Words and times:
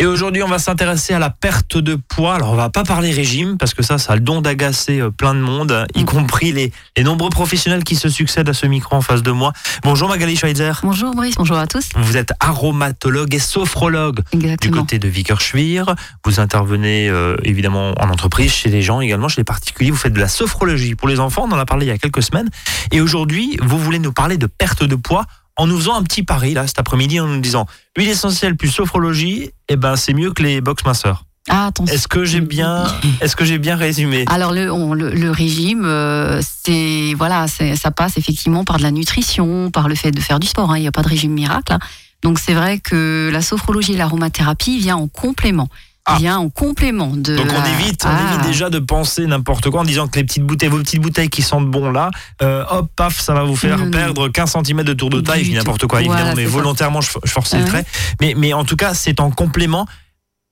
Et 0.00 0.06
aujourd'hui, 0.06 0.44
on 0.44 0.48
va 0.48 0.60
s'intéresser 0.60 1.12
à 1.12 1.18
la 1.18 1.28
perte 1.28 1.76
de 1.76 1.96
poids. 1.96 2.36
Alors, 2.36 2.52
on 2.52 2.54
va 2.54 2.70
pas 2.70 2.84
parler 2.84 3.10
régime 3.10 3.58
parce 3.58 3.74
que 3.74 3.82
ça, 3.82 3.98
ça 3.98 4.12
a 4.12 4.16
le 4.16 4.20
don 4.20 4.40
d'agacer 4.40 5.00
euh, 5.00 5.10
plein 5.10 5.34
de 5.34 5.40
monde, 5.40 5.86
y 5.96 6.02
mm. 6.02 6.04
compris 6.04 6.52
les, 6.52 6.72
les 6.96 7.02
nombreux 7.02 7.30
professionnels 7.30 7.82
qui 7.82 7.96
se 7.96 8.08
succèdent 8.08 8.48
à 8.48 8.54
ce 8.54 8.66
micro 8.66 8.94
en 8.94 9.00
face 9.00 9.24
de 9.24 9.32
moi. 9.32 9.52
Bonjour 9.82 10.08
Magali 10.08 10.36
Schweitzer. 10.36 10.80
Bonjour 10.84 11.16
Brice, 11.16 11.34
bonjour 11.34 11.56
à 11.56 11.66
tous. 11.66 11.88
Vous 11.96 12.16
êtes 12.16 12.32
aromatologue 12.38 13.34
et 13.34 13.40
sophrologue 13.40 14.20
du 14.32 14.70
côté 14.70 15.00
de 15.00 15.08
Vickerschwir. 15.08 15.96
Vous 16.24 16.38
intervenez 16.38 17.08
euh, 17.08 17.36
évidemment 17.42 17.92
en 17.98 18.08
entreprise, 18.08 18.52
chez 18.52 18.70
les 18.70 18.82
gens 18.82 19.00
également, 19.00 19.26
chez 19.28 19.40
les 19.40 19.44
particuliers. 19.44 19.90
Vous 19.90 19.96
faites 19.96 20.12
de 20.12 20.20
la 20.20 20.28
sophrologie 20.28 20.94
pour 20.94 21.08
les 21.08 21.18
enfants. 21.18 21.46
On 21.48 21.52
en 21.52 21.58
a 21.58 21.66
parlé 21.66 21.86
il 21.86 21.88
y 21.88 21.92
a 21.92 21.98
quelques 21.98 22.22
semaines. 22.22 22.50
Et 22.92 23.00
aujourd'hui, 23.00 23.58
vous 23.62 23.78
voulez 23.78 23.98
nous 23.98 24.12
parler 24.12 24.36
de 24.36 24.46
perte 24.46 24.84
de 24.84 24.94
poids 24.94 25.26
en 25.58 25.66
nous 25.66 25.76
faisant 25.76 25.96
un 25.96 26.02
petit 26.02 26.22
pari 26.22 26.54
là 26.54 26.66
cet 26.66 26.78
après-midi 26.78 27.20
en 27.20 27.26
nous 27.26 27.40
disant 27.40 27.66
huile 27.96 28.08
essentielle 28.08 28.56
plus 28.56 28.70
sophrologie, 28.70 29.50
eh 29.68 29.76
ben 29.76 29.96
c'est 29.96 30.14
mieux 30.14 30.32
que 30.32 30.42
les 30.42 30.62
box 30.62 30.84
minceurs. 30.86 31.24
Ah, 31.50 31.70
est-ce 31.90 32.08
que 32.08 32.24
j'ai 32.24 32.40
bien, 32.40 32.84
est-ce 33.20 33.34
que 33.34 33.44
j'ai 33.44 33.58
bien 33.58 33.76
résumé 33.76 34.24
Alors 34.28 34.52
le, 34.52 34.66
le, 34.66 35.30
régime, 35.30 35.84
euh, 35.84 36.40
c'est 36.42 37.14
voilà, 37.14 37.46
ça 37.48 37.90
passe 37.90 38.18
effectivement 38.18 38.64
par 38.64 38.76
de 38.76 38.82
la 38.82 38.90
nutrition, 38.90 39.70
par 39.70 39.88
le 39.88 39.94
fait 39.94 40.10
de 40.10 40.20
faire 40.20 40.40
du 40.40 40.46
sport. 40.46 40.70
Hein. 40.70 40.78
Il 40.78 40.82
n'y 40.82 40.88
a 40.88 40.92
pas 40.92 41.02
de 41.02 41.08
régime 41.08 41.32
miracle. 41.32 41.72
Hein. 41.72 41.78
Donc 42.22 42.38
c'est 42.38 42.54
vrai 42.54 42.78
que 42.78 43.30
la 43.32 43.40
sophrologie 43.40 43.94
et 43.94 43.96
l'aromathérapie 43.96 44.78
vient 44.78 44.96
en 44.96 45.08
complément. 45.08 45.68
Ah. 46.10 46.16
vient 46.18 46.38
en 46.38 46.48
complément 46.48 47.12
de. 47.14 47.36
Donc 47.36 47.48
on 47.50 47.80
évite, 47.80 48.06
on 48.06 48.10
évite 48.10 48.40
ah. 48.40 48.46
déjà 48.46 48.70
de 48.70 48.78
penser 48.78 49.26
n'importe 49.26 49.68
quoi 49.68 49.80
en 49.80 49.84
disant 49.84 50.08
que 50.08 50.18
les 50.18 50.24
petites 50.24 50.42
bouteilles, 50.42 50.70
vos 50.70 50.78
petites 50.78 51.02
bouteilles 51.02 51.28
qui 51.28 51.42
sentent 51.42 51.70
bon 51.70 51.90
là, 51.90 52.10
euh, 52.40 52.64
hop, 52.70 52.90
paf, 52.96 53.20
ça 53.20 53.34
va 53.34 53.44
vous 53.44 53.56
faire 53.56 53.90
perdre 53.90 54.28
15 54.28 54.56
cm 54.64 54.82
de 54.84 54.94
tour 54.94 55.10
de 55.10 55.20
taille. 55.20 55.44
Je 55.44 55.50
dis 55.50 55.56
n'importe 55.56 55.86
quoi, 55.86 56.00
évidemment, 56.00 56.32
mais 56.34 56.46
volontairement, 56.46 57.02
je, 57.02 57.10
force 57.26 57.54
le 57.54 57.64
trait. 57.64 57.84
Mais, 58.20 58.34
mais 58.36 58.54
en 58.54 58.64
tout 58.64 58.76
cas, 58.76 58.94
c'est 58.94 59.20
en 59.20 59.30
complément 59.30 59.86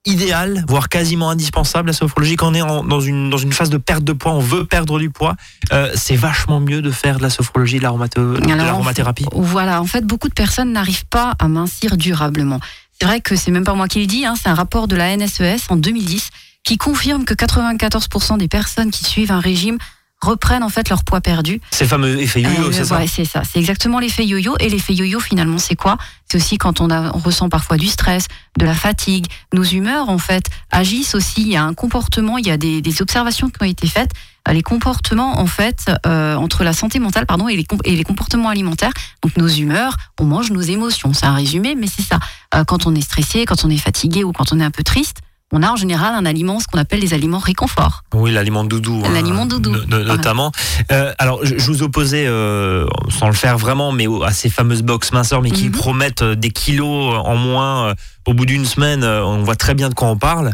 idéal, 0.07 0.65
voire 0.69 0.89
quasiment 0.89 1.31
indispensable 1.31 1.89
la 1.89 1.93
sophrologie 1.93 2.37
quand 2.37 2.53
on 2.53 2.55
est 2.55 2.61
dans, 2.89 3.01
une, 3.01 3.29
dans 3.29 3.39
une 3.39 3.53
phase 3.53 3.71
de 3.71 3.77
perte 3.77 4.05
de 4.05 4.13
poids, 4.13 4.33
on 4.33 4.41
veut 4.41 4.65
perdre 4.65 4.99
du 4.99 5.11
poids, 5.11 5.35
euh, 5.73 5.91
c'est 5.95 6.15
vachement 6.15 6.61
mieux 6.61 6.81
de 6.81 6.91
faire 6.93 7.19
de 7.19 7.23
la 7.23 7.31
sophrologie, 7.31 7.79
de 7.79 7.83
l'aromathérapie. 7.83 9.27
Voilà, 9.33 9.83
en 9.83 9.87
fait, 9.87 10.07
beaucoup 10.07 10.29
de 10.29 10.35
personnes 10.35 10.73
n'arrivent 10.73 11.07
pas 11.07 11.35
à 11.39 11.49
mincir 11.49 11.97
durablement. 11.97 12.61
C'est 12.99 13.07
vrai 13.07 13.21
que 13.21 13.37
c'est 13.37 13.51
même 13.51 13.65
pas 13.65 13.75
moi 13.75 13.89
qui 13.89 14.01
le 14.01 14.07
dis, 14.07 14.25
hein, 14.25 14.35
c'est 14.41 14.49
un 14.49 14.55
rapport 14.55 14.89
de 14.89 14.97
la 14.97 15.15
NSES 15.17 15.71
en 15.71 15.77
2010 15.77 16.31
qui 16.65 16.79
confirme 16.79 17.25
que 17.25 17.35
94% 17.35 18.39
des 18.39 18.49
personnes 18.49 18.91
qui 18.91 19.05
suivent 19.05 19.33
un 19.33 19.41
régime 19.41 19.79
reprennent 20.21 20.63
en 20.63 20.69
fait 20.69 20.89
leur 20.89 21.05
poids 21.05 21.21
perdu. 21.21 21.61
C'est 21.71 21.85
le 21.85 21.89
fameux 21.89 22.21
effet 22.21 22.41
yo-yo, 22.41 22.69
euh, 22.69 22.73
c'est 22.73 22.85
ça 22.85 23.07
c'est 23.07 23.25
ça. 23.25 23.43
C'est 23.45 23.59
exactement 23.59 23.99
l'effet 23.99 24.25
yo-yo. 24.25 24.57
Et 24.61 24.69
l'effet 24.69 24.95
yo-yo, 24.95 25.21
finalement, 25.21 25.59
c'est 25.59 25.77
quoi? 25.77 25.99
C'est 26.29 26.39
aussi 26.39 26.59
quand 26.59 26.81
on, 26.81 26.91
a, 26.91 27.15
on 27.15 27.19
ressent 27.19 27.49
parfois 27.49 27.77
du 27.77 27.87
stress, 27.87 28.27
de 28.59 28.65
la 28.65 28.75
fatigue. 28.75 29.27
Nos 29.53 29.63
humeurs, 29.63 30.09
en 30.09 30.19
fait, 30.19 30.47
agissent 30.71 31.15
aussi. 31.15 31.43
Il 31.43 31.49
y 31.49 31.57
a 31.57 31.63
un 31.63 31.75
comportement, 31.75 32.39
il 32.39 32.47
y 32.47 32.51
a 32.51 32.57
des, 32.57 32.81
des 32.81 33.03
observations 33.03 33.49
qui 33.49 33.63
ont 33.63 33.67
été 33.67 33.87
faites. 33.87 34.11
Euh, 34.49 34.53
les 34.53 34.63
comportements, 34.63 35.39
en 35.39 35.47
fait, 35.47 35.91
euh, 36.07 36.35
entre 36.37 36.65
la 36.65 36.73
santé 36.73 36.99
mentale 36.99 37.27
pardon, 37.27 37.49
et, 37.49 37.57
les, 37.57 37.67
et 37.85 37.95
les 37.95 38.05
comportements 38.05 38.49
alimentaires. 38.49 38.93
Donc 39.23 39.37
nos 39.37 39.49
humeurs, 39.49 39.97
on 40.19 40.25
mange 40.25 40.51
nos 40.51 40.63
émotions. 40.63 41.13
C'est 41.13 41.27
un 41.27 41.35
résumé, 41.35 41.75
mais 41.75 41.87
c'est 41.87 42.03
ça. 42.03 42.19
Euh, 42.55 42.65
quand 42.65 42.87
on 42.87 42.95
est 42.95 43.01
stressé, 43.03 43.45
quand 43.45 43.65
on 43.65 43.71
est 43.71 43.77
fatigué 43.77 44.25
ou 44.25 44.33
quand 44.33 44.53
on 44.53 44.61
est 44.61 44.65
un 44.65 44.71
peu 44.71 44.83
triste, 44.83 45.19
on 45.53 45.63
a 45.63 45.71
en 45.71 45.77
général 45.77 46.15
un 46.15 46.27
aliment, 46.27 46.59
ce 46.59 46.67
qu'on 46.67 46.79
appelle 46.79 47.01
les 47.01 47.15
aliments 47.15 47.39
réconfort. 47.39 48.03
Oui, 48.13 48.33
l'aliment 48.33 48.65
doudou. 48.65 49.03
Hein, 49.05 49.13
l'aliment 49.13 49.47
doudou. 49.47 49.77
notamment. 49.87 50.51
Euh, 50.91 51.13
alors, 51.19 51.45
je, 51.45 51.55
vous 51.67 51.83
opposais, 51.85 52.27
euh, 52.27 52.87
sans 53.09 53.29
le 53.29 53.33
faire 53.33 53.57
vraiment, 53.57 53.93
mais 53.93 54.07
à 54.25 54.33
ces 54.33 54.51
fameuses 54.51 54.83
box 54.83 55.13
minceurs, 55.13 55.43
mais 55.43 55.53
qui 55.53 55.67
mhm. 55.67 55.73
promettent 55.73 56.23
euh, 56.23 56.35
des 56.35 56.51
kilos 56.51 57.15
en 57.25 57.37
moins 57.37 57.95
au 58.27 58.35
bout 58.35 58.45
d'une 58.45 58.65
semaine. 58.65 59.05
On 59.05 59.43
voit 59.45 59.55
très 59.55 59.75
bien 59.75 59.89
de 59.89 59.95
quoi 59.95 60.09
on 60.09 60.19
parle. 60.19 60.51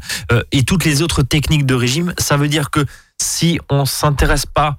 et 0.53 0.62
toutes 0.65 0.84
les 0.84 1.01
autres 1.01 1.23
techniques 1.23 1.65
de 1.65 1.75
régime, 1.75 2.12
ça 2.19 2.37
veut 2.37 2.49
dire 2.49 2.71
que 2.71 2.84
si 3.21 3.59
on 3.71 3.87
s'intéresse 3.87 4.45
pas 4.45 4.77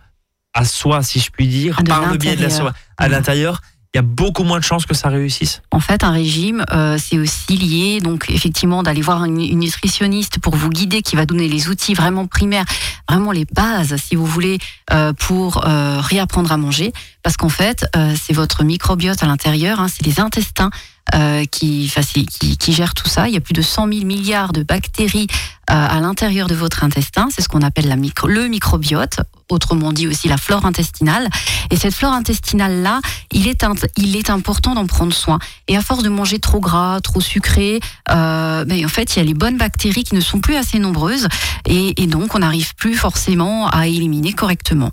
à 0.53 0.65
soi, 0.65 1.01
si 1.01 1.19
je 1.19 1.31
puis 1.31 1.47
dire, 1.47 1.81
par 1.87 2.11
le 2.11 2.17
biais 2.17 2.35
de 2.35 2.43
la 2.43 2.51
soi, 2.51 2.73
à 2.97 3.07
l'intérieur, 3.07 3.61
il 3.93 3.97
y 3.97 3.99
a 3.99 4.01
beaucoup 4.01 4.43
moins 4.43 4.57
de 4.57 4.63
chances 4.63 4.87
que 4.87 4.95
ça 4.95 5.09
réussisse. 5.09 5.61
En 5.69 5.79
fait, 5.79 6.03
un 6.03 6.09
régime, 6.09 6.65
euh, 6.71 6.97
c'est 6.97 7.19
aussi 7.19 7.55
lié, 7.55 7.99
donc 8.01 8.25
effectivement, 8.29 8.81
d'aller 8.81 9.01
voir 9.01 9.23
une, 9.23 9.35
nutritionniste 9.35 10.39
pour 10.39 10.55
vous 10.55 10.69
guider, 10.69 11.03
qui 11.03 11.15
va 11.15 11.27
donner 11.27 11.47
les 11.47 11.69
outils 11.69 11.93
vraiment 11.93 12.25
primaires, 12.25 12.65
vraiment 13.07 13.31
les 13.31 13.45
bases, 13.45 13.95
si 13.97 14.15
vous 14.15 14.25
voulez, 14.25 14.57
euh, 14.91 15.13
pour 15.13 15.67
euh, 15.67 15.99
réapprendre 16.01 16.51
à 16.51 16.57
manger. 16.57 16.91
Parce 17.23 17.37
qu'en 17.37 17.49
fait, 17.49 17.85
c'est 18.21 18.33
votre 18.33 18.63
microbiote 18.63 19.23
à 19.23 19.25
l'intérieur, 19.25 19.79
hein, 19.79 19.87
c'est 19.87 20.05
les 20.05 20.19
intestins 20.19 20.69
euh, 21.13 21.43
qui, 21.45 21.91
qui, 22.25 22.57
qui, 22.57 22.73
gère 22.73 22.93
tout 22.93 23.09
ça. 23.09 23.27
Il 23.27 23.33
y 23.33 23.37
a 23.37 23.41
plus 23.41 23.53
de 23.53 23.61
100 23.61 23.91
000 23.91 24.05
milliards 24.05 24.53
de 24.53 24.63
bactéries 24.63 25.27
euh, 25.69 25.73
à 25.75 25.99
l'intérieur 25.99 26.47
de 26.47 26.55
votre 26.55 26.85
intestin. 26.85 27.27
C'est 27.29 27.41
ce 27.41 27.49
qu'on 27.49 27.61
appelle 27.61 27.89
la 27.89 27.97
micro, 27.97 28.27
le 28.27 28.47
microbiote, 28.47 29.19
autrement 29.49 29.91
dit 29.91 30.07
aussi 30.07 30.29
la 30.29 30.37
flore 30.37 30.65
intestinale. 30.65 31.27
Et 31.71 31.75
cette 31.75 31.93
flore 31.93 32.13
intestinale-là, 32.13 33.01
il 33.31 33.49
est, 33.49 33.65
il 33.97 34.15
est 34.15 34.29
important 34.29 34.75
d'en 34.75 34.87
prendre 34.87 35.13
soin. 35.13 35.39
Et 35.67 35.75
à 35.75 35.81
force 35.81 36.03
de 36.03 36.09
manger 36.09 36.39
trop 36.39 36.61
gras, 36.61 37.01
trop 37.01 37.19
sucré, 37.19 37.81
euh, 38.09 38.63
ben, 38.63 38.85
en 38.85 38.89
fait, 38.89 39.15
il 39.15 39.19
y 39.19 39.21
a 39.21 39.25
les 39.25 39.33
bonnes 39.33 39.57
bactéries 39.57 40.05
qui 40.05 40.15
ne 40.15 40.21
sont 40.21 40.39
plus 40.39 40.55
assez 40.55 40.79
nombreuses. 40.79 41.27
Et, 41.67 42.01
et 42.01 42.07
donc, 42.07 42.33
on 42.33 42.39
n'arrive 42.39 42.75
plus 42.75 42.95
forcément 42.95 43.67
à 43.67 43.87
éliminer 43.87 44.31
correctement. 44.31 44.91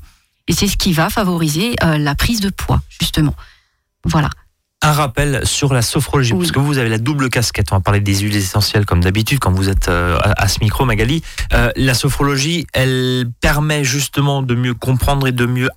Et 0.50 0.52
c'est 0.52 0.66
ce 0.66 0.76
qui 0.76 0.92
va 0.92 1.10
favoriser 1.10 1.76
euh, 1.84 1.96
la 1.96 2.16
prise 2.16 2.40
de 2.40 2.50
poids, 2.50 2.82
justement. 3.00 3.34
Voilà 4.04 4.28
un 4.82 4.92
rappel 4.92 5.46
sur 5.46 5.74
la 5.74 5.82
sophrologie, 5.82 6.32
parce 6.32 6.52
que 6.52 6.58
vous 6.58 6.78
avez 6.78 6.88
la 6.88 6.96
double 6.96 7.28
casquette. 7.28 7.66
On 7.70 7.76
va 7.76 7.80
parler 7.82 8.00
des 8.00 8.20
huiles 8.20 8.36
essentielles 8.36 8.86
comme 8.86 9.02
d'habitude 9.02 9.38
quand 9.38 9.52
vous 9.52 9.68
êtes 9.68 9.90
euh, 9.90 10.18
à, 10.22 10.48
ce 10.48 10.60
micro, 10.60 10.86
Magali. 10.86 11.22
Euh, 11.52 11.70
la 11.76 11.92
sophrologie, 11.92 12.66
elle 12.72 13.26
permet 13.42 13.84
justement 13.84 14.40
de 14.40 14.54
mieux 14.54 14.72
comprendre 14.72 15.26
et 15.26 15.32
de 15.32 15.44
mieux 15.44 15.68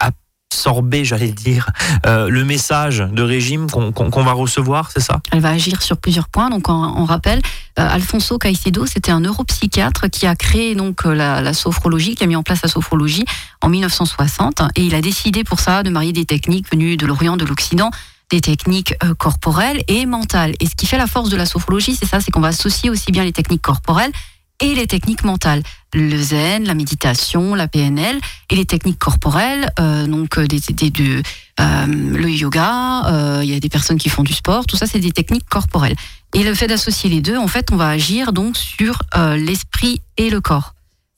absorber, 0.54 1.04
j'allais 1.04 1.32
dire, 1.32 1.70
euh, 2.06 2.30
le 2.30 2.46
message 2.46 3.00
de 3.00 3.24
régime 3.24 3.68
qu'on 3.70 4.24
va 4.24 4.34
recevoir, 4.34 4.92
c'est 4.92 5.00
ça? 5.00 5.20
Elle 5.32 5.40
va 5.40 5.50
agir 5.50 5.82
sur 5.82 5.98
plusieurs 5.98 6.28
points. 6.28 6.50
Donc, 6.50 6.70
on, 6.70 7.06
rappelle, 7.06 7.42
Alfonso 7.76 8.38
Caicedo, 8.38 8.86
c'était 8.86 9.12
un 9.12 9.22
neuropsychiatre 9.22 10.10
qui 10.12 10.28
a 10.28 10.36
créé 10.36 10.76
donc 10.76 11.06
la, 11.06 11.42
la, 11.42 11.54
sophrologie, 11.54 12.16
qui 12.16 12.24
a 12.24 12.28
mis 12.28 12.36
en 12.36 12.44
place 12.44 12.62
la 12.62 12.70
sophrologie 12.70 13.26
en 13.62 13.70
1960, 13.70 14.62
et 14.76 14.84
il 14.84 14.94
a 14.94 15.02
décidé 15.02 15.44
pour 15.44 15.60
ça 15.60 15.82
de 15.82 15.90
marier 15.90 16.14
des 16.14 16.26
techniques 16.26 16.72
venues 16.72 16.98
de 16.98 17.06
l'Orient, 17.08 17.36
de 17.36 17.46
l'Occident 17.46 17.90
des 18.30 18.42
techniques 18.42 18.96
euh, 19.04 19.14
corporelles 19.14 19.84
et 19.88 20.06
mentales. 20.06 20.54
Et 20.60 20.66
ce 20.66 20.76
qui 20.76 20.88
fait 20.88 20.98
la 20.98 21.08
force 21.08 21.30
de 21.30 21.38
la 21.38 21.46
sophrologie, 21.46 21.96
c'est 21.96 22.08
ça, 22.08 22.20
c'est 22.20 22.32
qu'on 22.32 22.42
va 22.42 22.48
associer 22.48 22.90
aussi 22.90 23.12
bien 23.12 23.24
les 23.24 23.32
techniques 23.32 23.62
corporelles 23.62 24.12
et 24.60 24.76
les 24.76 24.88
techniques 24.88 25.24
mentales. 25.24 25.64
Le 25.94 26.18
zen, 26.18 26.66
la 26.66 26.74
méditation, 26.74 27.54
la 27.56 27.68
PNL 27.68 28.20
et 28.50 28.56
les 28.56 28.66
techniques 28.66 29.00
corporelles, 29.00 29.72
euh, 29.80 30.08
donc 30.08 30.38
euh, 30.38 30.48
des, 30.48 30.60
des, 30.60 31.24
le 31.58 32.30
yoga, 32.30 33.42
il 33.44 33.50
y 33.50 33.56
a 33.56 33.60
des 33.60 33.70
personnes 33.70 33.98
qui 33.98 34.10
font 34.10 34.24
du 34.24 34.34
sport, 34.34 34.66
tout 34.66 34.76
ça 34.76 34.88
c'est 34.88 35.00
des 35.00 35.12
techniques 35.12 35.48
corporelles. 35.48 35.96
Et 36.34 36.44
le 36.44 36.56
fait 36.56 36.68
d'associer 36.68 37.10
les 37.10 37.22
deux, 37.22 37.38
en 37.38 37.48
fait, 37.48 37.72
on 37.72 37.76
va 37.76 37.90
agir 37.90 38.34
donc 38.34 38.58
sur 38.58 38.98
l'esprit 39.36 40.02
et 40.18 40.32
le 40.32 40.42
corps. 40.42 40.74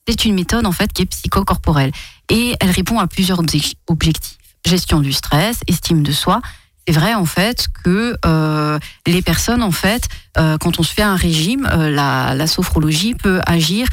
C'est 0.06 0.26
une 0.26 0.34
méthode 0.34 0.66
en 0.66 0.72
fait 0.72 0.92
qui 0.92 1.02
est 1.02 1.06
psychocorporelle 1.06 1.90
et 2.28 2.54
elle 2.60 2.70
répond 2.70 2.98
à 2.98 3.06
plusieurs 3.06 3.40
objectifs 3.86 4.36
gestion 4.66 5.00
du 5.00 5.12
stress, 5.12 5.60
estime 5.66 6.02
de 6.02 6.12
soi, 6.12 6.42
c'est 6.86 6.94
vrai 6.94 7.14
en 7.14 7.24
fait 7.24 7.66
que 7.82 8.16
euh, 8.24 8.78
les 9.06 9.22
personnes 9.22 9.62
en 9.62 9.72
fait, 9.72 10.08
euh, 10.38 10.56
quand 10.58 10.78
on 10.78 10.82
se 10.82 10.94
fait 10.94 11.02
un 11.02 11.16
régime, 11.16 11.68
euh, 11.72 11.90
la, 11.90 12.46
sophrologie 12.46 13.14
peut 13.14 13.40
agir 13.46 13.88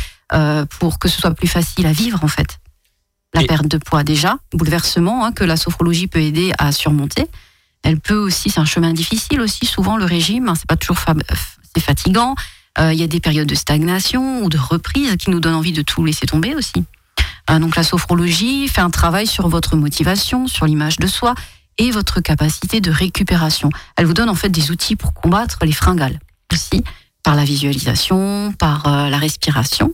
pour 0.80 0.98
que 0.98 1.09
ce 1.09 1.22
soit 1.22 1.36
plus 1.36 1.48
facile 1.48 1.86
à 1.86 1.92
vivre 1.92 2.24
en 2.24 2.28
fait. 2.28 2.59
La 3.36 3.44
perte 3.44 3.68
de 3.68 3.78
poids 3.78 4.04
déjà, 4.04 4.38
bouleversement 4.52 5.26
hein, 5.26 5.31
que 5.31 5.44
la 5.44 5.58
sophrologie 5.58 6.08
peut 6.08 6.22
aider 6.22 6.52
à 6.58 6.72
surmonter. 6.72 7.28
Elle 7.84 8.00
peut 8.00 8.16
aussi, 8.16 8.50
c'est 8.50 8.59
un 8.59 8.66
chemin 8.66 8.94
difficile 8.94 9.42
aussi. 9.42 9.68
Souvent 9.68 9.96
le 9.96 10.06
régime, 10.06 10.50
hein, 10.50 10.56
c'est 10.56 10.66
pas 10.66 10.75
toujours 10.75 10.98
c'est 11.75 11.84
fatigant. 11.84 12.34
Il 12.80 12.96
y 12.96 13.04
a 13.04 13.08
des 13.08 13.20
périodes 13.20 13.48
de 13.48 13.54
stagnation 13.54 14.42
ou 14.42 14.50
de 14.50 14.57
reprise 14.57 15.16
qui 15.18 15.30
nous 15.30 15.39
donnent 15.39 15.54
envie 15.54 15.74
de 15.74 15.84
tout 15.84 16.04
laisser 16.04 16.25
tomber 16.25 16.56
aussi. 16.56 16.84
donc 17.48 17.75
la 17.75 17.84
sophrologie 17.84 18.68
fait 18.68 18.81
un 18.81 18.89
travail 18.89 19.28
sur 19.28 19.48
votre 19.50 19.75
motivation, 19.75 20.48
sur 20.48 20.66
l'image 20.66 20.98
de 20.98 21.06
soi 21.06 21.36
et 21.78 21.92
votre 21.92 22.22
capacité 22.22 22.81
de 22.81 22.92
récupération. 22.92 23.70
Elle 23.96 24.06
vous 24.06 24.14
donne 24.14 24.30
en 24.30 24.36
fait 24.36 24.50
des 24.50 24.72
outils 24.72 24.96
pour 24.96 25.14
combattre 25.14 25.60
les 25.64 25.72
fringales 25.72 26.20
aussi 26.52 26.84
par 27.24 27.36
la 27.36 27.46
visualisation, 27.46 28.54
par 28.60 28.88
euh, 28.88 29.10
la 29.10 29.18
respiration. 29.18 29.94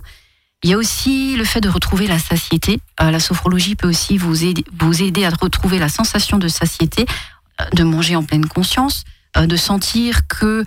Il 0.64 0.72
y 0.72 0.74
a 0.74 0.78
aussi 0.78 1.36
le 1.38 1.46
fait 1.46 1.62
de 1.62 1.70
retrouver 1.70 2.08
la 2.08 2.20
satiété. 2.20 2.82
Euh, 3.02 3.12
la 3.12 3.20
sophrologie 3.20 3.76
peut 3.76 3.88
aussi 3.88 4.18
vous 4.18 4.44
aider, 4.44 5.24
à 5.24 5.30
retrouver 5.30 5.80
la 5.80 5.88
sensation 5.88 6.38
de 6.38 6.48
satiété, 6.48 7.06
euh, 7.62 7.66
de 7.74 7.84
manger 7.84 8.16
en 8.16 8.24
pleine 8.24 8.46
conscience, 8.46 9.06
de 9.40 9.56
sentir 9.56 10.28
que 10.28 10.66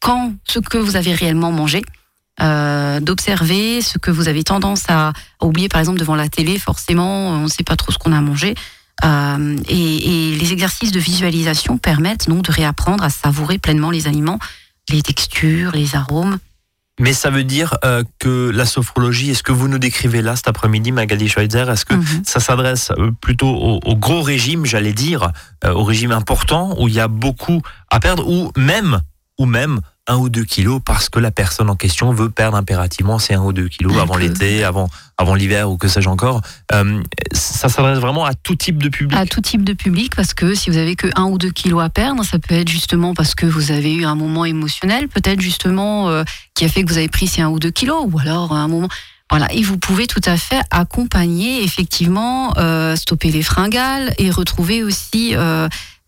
quand 0.00 0.32
ce 0.44 0.60
que 0.60 0.78
vous 0.78 0.96
avez 0.96 1.12
réellement 1.12 1.52
mangé, 1.52 1.82
d'observer 2.40 3.82
ce 3.82 3.98
que 3.98 4.10
vous 4.10 4.28
avez 4.28 4.44
tendance 4.44 4.84
à, 4.88 5.12
oublier, 5.42 5.68
par 5.68 5.80
exemple 5.80 5.98
devant 5.98 6.14
la 6.14 6.30
télé, 6.30 6.58
forcément, 6.58 7.28
on 7.28 7.42
ne 7.42 7.48
sait 7.48 7.64
pas 7.64 7.76
trop 7.76 7.92
ce 7.92 7.98
qu'on 7.98 8.12
a 8.12 8.20
mangé. 8.22 8.54
Euh, 9.04 9.56
et, 9.68 10.32
et, 10.32 10.36
les 10.36 10.52
exercices 10.52 10.90
de 10.90 11.00
visualisation 11.00 11.76
permettent 11.76 12.28
donc 12.28 12.44
de 12.44 12.52
réapprendre 12.52 13.04
à 13.04 13.10
savourer 13.10 13.58
pleinement 13.58 13.90
les 13.90 14.06
aliments, 14.06 14.38
les 14.88 15.02
textures, 15.02 15.72
les 15.72 15.94
arômes. 15.96 16.38
Mais 16.98 17.12
ça 17.12 17.28
veut 17.28 17.44
dire 17.44 17.76
euh, 17.84 18.02
que 18.18 18.50
la 18.50 18.64
sophrologie, 18.64 19.30
est-ce 19.30 19.42
que 19.42 19.52
vous 19.52 19.68
nous 19.68 19.78
décrivez 19.78 20.22
là 20.22 20.34
cet 20.34 20.48
après-midi, 20.48 20.92
Magali 20.92 21.28
Schweitzer, 21.28 21.68
est-ce 21.70 21.84
que 21.84 21.94
mhm. 21.94 22.24
ça 22.24 22.40
s'adresse 22.40 22.90
euh, 22.98 23.10
plutôt 23.20 23.48
au, 23.48 23.96
gros 23.96 24.22
régime, 24.22 24.64
j'allais 24.64 24.94
dire, 24.94 25.30
euh, 25.64 25.72
au 25.72 25.84
régime 25.84 26.12
important, 26.12 26.74
où 26.78 26.88
il 26.88 26.94
y 26.94 27.00
a 27.00 27.08
beaucoup 27.08 27.60
à 27.90 28.00
perdre, 28.00 28.26
ou 28.26 28.50
même, 28.56 29.00
ou 29.38 29.46
même 29.46 29.80
un 30.08 30.16
ou 30.16 30.28
deux 30.28 30.44
kilos 30.44 30.80
parce 30.84 31.08
que 31.08 31.18
la 31.18 31.30
personne 31.30 31.68
en 31.68 31.76
question 31.76 32.12
veut 32.12 32.30
perdre 32.30 32.56
impérativement 32.56 33.18
ces 33.18 33.34
un 33.34 33.42
ou 33.42 33.52
deux 33.52 33.68
kilos 33.68 33.96
avant 33.98 34.16
l'été, 34.16 34.62
avant, 34.62 34.88
avant 35.18 35.34
l'hiver 35.34 35.70
ou 35.70 35.76
que 35.76 35.88
sais-je 35.88 36.08
encore. 36.08 36.42
Euh, 36.72 37.02
ça 37.32 37.68
s'adresse 37.68 37.98
vraiment 37.98 38.24
à 38.24 38.34
tout 38.34 38.54
type 38.54 38.82
de 38.82 38.88
public. 38.88 39.18
À 39.18 39.26
tout 39.26 39.40
type 39.40 39.64
de 39.64 39.72
public 39.72 40.14
parce 40.14 40.32
que 40.32 40.54
si 40.54 40.70
vous 40.70 40.76
avez 40.76 40.94
que 40.94 41.08
un 41.16 41.24
ou 41.24 41.38
deux 41.38 41.50
kilos 41.50 41.82
à 41.82 41.88
perdre, 41.88 42.24
ça 42.24 42.38
peut 42.38 42.54
être 42.54 42.68
justement 42.68 43.14
parce 43.14 43.34
que 43.34 43.46
vous 43.46 43.72
avez 43.72 43.94
eu 43.94 44.04
un 44.04 44.14
moment 44.14 44.44
émotionnel, 44.44 45.08
peut-être 45.08 45.40
justement 45.40 46.08
euh, 46.08 46.22
qui 46.54 46.64
a 46.64 46.68
fait 46.68 46.84
que 46.84 46.88
vous 46.88 46.98
avez 46.98 47.08
pris 47.08 47.26
ces 47.26 47.42
un 47.42 47.48
ou 47.48 47.58
deux 47.58 47.72
kilos 47.72 48.06
ou 48.10 48.18
alors 48.18 48.52
un 48.52 48.68
moment. 48.68 48.88
Voilà, 49.28 49.52
et 49.52 49.64
vous 49.64 49.76
pouvez 49.76 50.06
tout 50.06 50.20
à 50.24 50.36
fait 50.36 50.60
accompagner, 50.70 51.64
effectivement, 51.64 52.56
euh, 52.58 52.94
stopper 52.94 53.32
les 53.32 53.42
fringales 53.42 54.14
et 54.18 54.30
retrouver 54.30 54.84
aussi 54.84 55.34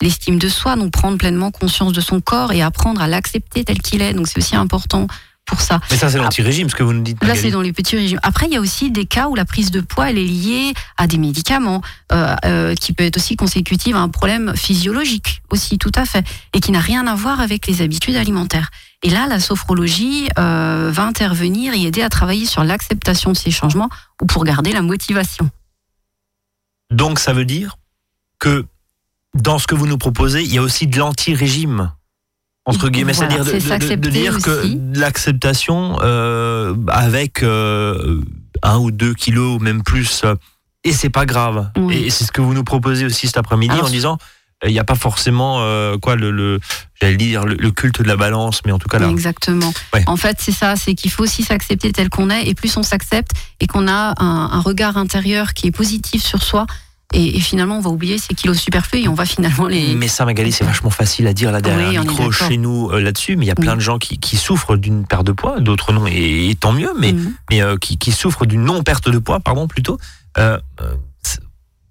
l'estime 0.01 0.39
de 0.39 0.49
soi, 0.49 0.77
donc 0.77 0.93
prendre 0.93 1.19
pleinement 1.19 1.51
conscience 1.51 1.93
de 1.93 2.01
son 2.01 2.21
corps 2.21 2.53
et 2.53 2.63
apprendre 2.63 3.01
à 3.01 3.07
l'accepter 3.07 3.65
tel 3.65 3.81
qu'il 3.81 4.03
est. 4.03 4.13
Donc 4.13 4.29
c'est 4.29 4.39
aussi 4.39 4.57
important 4.57 5.07
pour 5.49 5.61
ça. 5.63 5.81
Mais 5.91 5.97
ça, 5.97 6.11
c'est 6.11 6.19
l'anti-régime, 6.19 6.69
ce 6.69 6.75
que 6.75 6.83
vous 6.83 6.93
nous 6.93 7.03
dites. 7.03 7.25
Là, 7.25 7.35
c'est 7.35 7.51
dans 7.51 7.63
les 7.63 7.73
petits 7.73 7.97
régimes. 7.97 8.21
Après, 8.23 8.47
il 8.47 8.53
y 8.53 8.57
a 8.57 8.61
aussi 8.61 8.91
des 8.91 9.07
cas 9.07 9.29
où 9.29 9.35
la 9.35 9.47
prise 9.47 9.71
de 9.71 9.81
poids, 9.81 10.11
elle 10.11 10.19
est 10.19 10.25
liée 10.25 10.75
à 10.99 11.07
des 11.07 11.17
médicaments, 11.17 11.81
euh, 12.13 12.37
euh, 12.45 12.75
qui 12.75 12.93
peut 12.93 13.05
être 13.05 13.17
aussi 13.17 13.35
consécutive 13.35 13.97
à 13.97 14.01
un 14.01 14.11
problème 14.11 14.55
physiologique, 14.55 15.43
aussi, 15.51 15.79
tout 15.79 15.93
à 15.95 16.05
fait, 16.05 16.25
et 16.53 16.61
qui 16.61 16.71
n'a 16.71 16.81
rien 16.81 17.07
à 17.07 17.15
voir 17.15 17.41
avec 17.41 17.67
les 17.67 17.81
habitudes 17.81 18.17
alimentaires. 18.17 18.71
Et 19.03 19.11
là, 19.11 19.27
la 19.27 19.41
sophrologie 19.41 20.29
euh, 20.39 20.91
va 20.93 21.05
intervenir 21.05 21.73
et 21.73 21.83
aider 21.83 22.03
à 22.03 22.11
travailler 22.11 22.45
sur 22.45 22.63
l'acceptation 22.63 23.33
de 23.33 23.37
ces 23.37 23.51
changements 23.51 23.89
ou 24.21 24.27
pour 24.27 24.45
garder 24.45 24.73
la 24.73 24.83
motivation. 24.83 25.49
Donc, 26.91 27.19
ça 27.19 27.33
veut 27.33 27.47
dire 27.47 27.79
que 28.39 28.67
dans 29.35 29.59
ce 29.59 29.67
que 29.67 29.75
vous 29.75 29.87
nous 29.87 29.99
proposez, 29.99 30.43
il 30.43 30.53
y 30.53 30.59
a 30.59 30.63
aussi 30.63 30.87
de 30.87 30.99
l'anti-régime. 30.99 31.93
Entre 32.69 32.91
guillemets, 32.91 33.15
c'est-à-dire 33.15 33.45
de, 33.45 34.11
dire 34.11 34.39
que 34.43 34.99
l'acceptation 34.99 35.99
euh, 36.03 36.75
avec 36.89 37.43
euh, 37.43 38.21
un 38.63 38.77
ou 38.79 38.91
deux 38.91 39.15
kilos, 39.15 39.59
même 39.59 39.83
plus, 39.83 40.23
euh, 40.25 40.35
et 40.85 40.93
c'est 40.93 41.09
pas 41.09 41.25
grave. 41.25 41.71
Et 41.91 42.11
c'est 42.11 42.25
ce 42.25 42.33
que 42.33 42.43
vous 42.43 42.53
nous 42.53 42.65
proposez 42.65 43.07
aussi 43.07 43.27
cet 43.27 43.39
après-midi 43.39 43.75
en 43.81 43.89
disant 43.89 44.19
il 44.67 44.73
n'y 44.73 44.79
a 44.79 44.85
pas 44.85 44.97
forcément 44.97 45.63
quoi 46.01 46.17
le, 46.17 46.31
le 46.33 46.59
j'allais 47.01 47.17
dire 47.17 47.45
le, 47.47 47.71
culte 47.71 48.03
de 48.03 48.09
la 48.09 48.17
balance 48.17 48.63
mais 48.67 48.73
en 48.73 48.79
tout 48.79 48.89
cas 48.89 48.99
là 48.99 49.09
exactement. 49.09 49.73
En 50.07 50.17
fait 50.17 50.39
c'est 50.41 50.53
ça 50.53 50.75
c'est 50.75 50.95
qu'il 50.95 51.13
faut 51.13 51.23
aussi 51.23 51.45
s'accepter 51.45 51.93
tel 51.93 52.11
qu'on 52.11 52.29
est 52.29 52.49
et 52.49 52.55
plus 52.55 52.77
on 52.77 52.83
s'accepte 52.83 53.33
et 53.61 53.67
qu'on 53.67 53.87
a 53.87 54.15
un, 54.19 54.51
un, 54.53 54.61
regard 54.61 54.97
intérieur 54.97 55.55
qui 55.55 55.69
est 55.69 55.73
positif 55.73 56.25
sur 56.25 56.43
soi 56.43 56.67
et, 57.15 57.41
finalement, 57.41 57.79
on 57.79 57.81
va 57.81 57.89
oublier 57.89 58.19
ces 58.19 58.35
kilos 58.35 58.59
superflus 58.59 59.01
et 59.01 59.09
on 59.09 59.15
va 59.15 59.25
finalement 59.25 59.67
les. 59.67 59.95
Mais 59.95 60.09
ça, 60.09 60.27
Magali, 60.27 60.53
c'est 60.53 60.65
vachement 60.65 60.91
facile 60.91 61.27
à 61.27 61.33
dire 61.33 61.51
là 61.51 61.63
derrière 61.63 62.05
le 62.05 62.11
micro 62.11 62.31
chez 62.31 62.59
nous 62.59 62.91
euh, 62.91 63.01
là-dessus. 63.01 63.37
Mais 63.37 63.47
il 63.47 63.49
y 63.49 63.53
a 63.53 63.55
plein 63.55 63.77
de 63.77 63.81
gens 63.81 63.99
qui, 63.99 64.37
souffrent 64.37 64.77
d'une 64.77 65.07
perte 65.07 65.27
de 65.27 65.33
poids, 65.33 65.61
d'autres 65.61 65.93
non, 65.93 66.07
et, 66.07 66.55
tant 66.61 66.73
mieux. 66.73 66.93
Mais, 66.99 67.13
mhm. 67.13 67.35
mais 67.51 67.63
euh, 67.63 67.77
qui, 67.79 68.13
souffrent 68.13 68.45
d'une 68.45 68.63
non 68.63 68.83
perte 68.83 69.09
de 69.09 69.19
poids, 69.19 69.41
pardon, 69.41 69.67
plutôt. 69.69 69.99
Euh, 70.37 70.59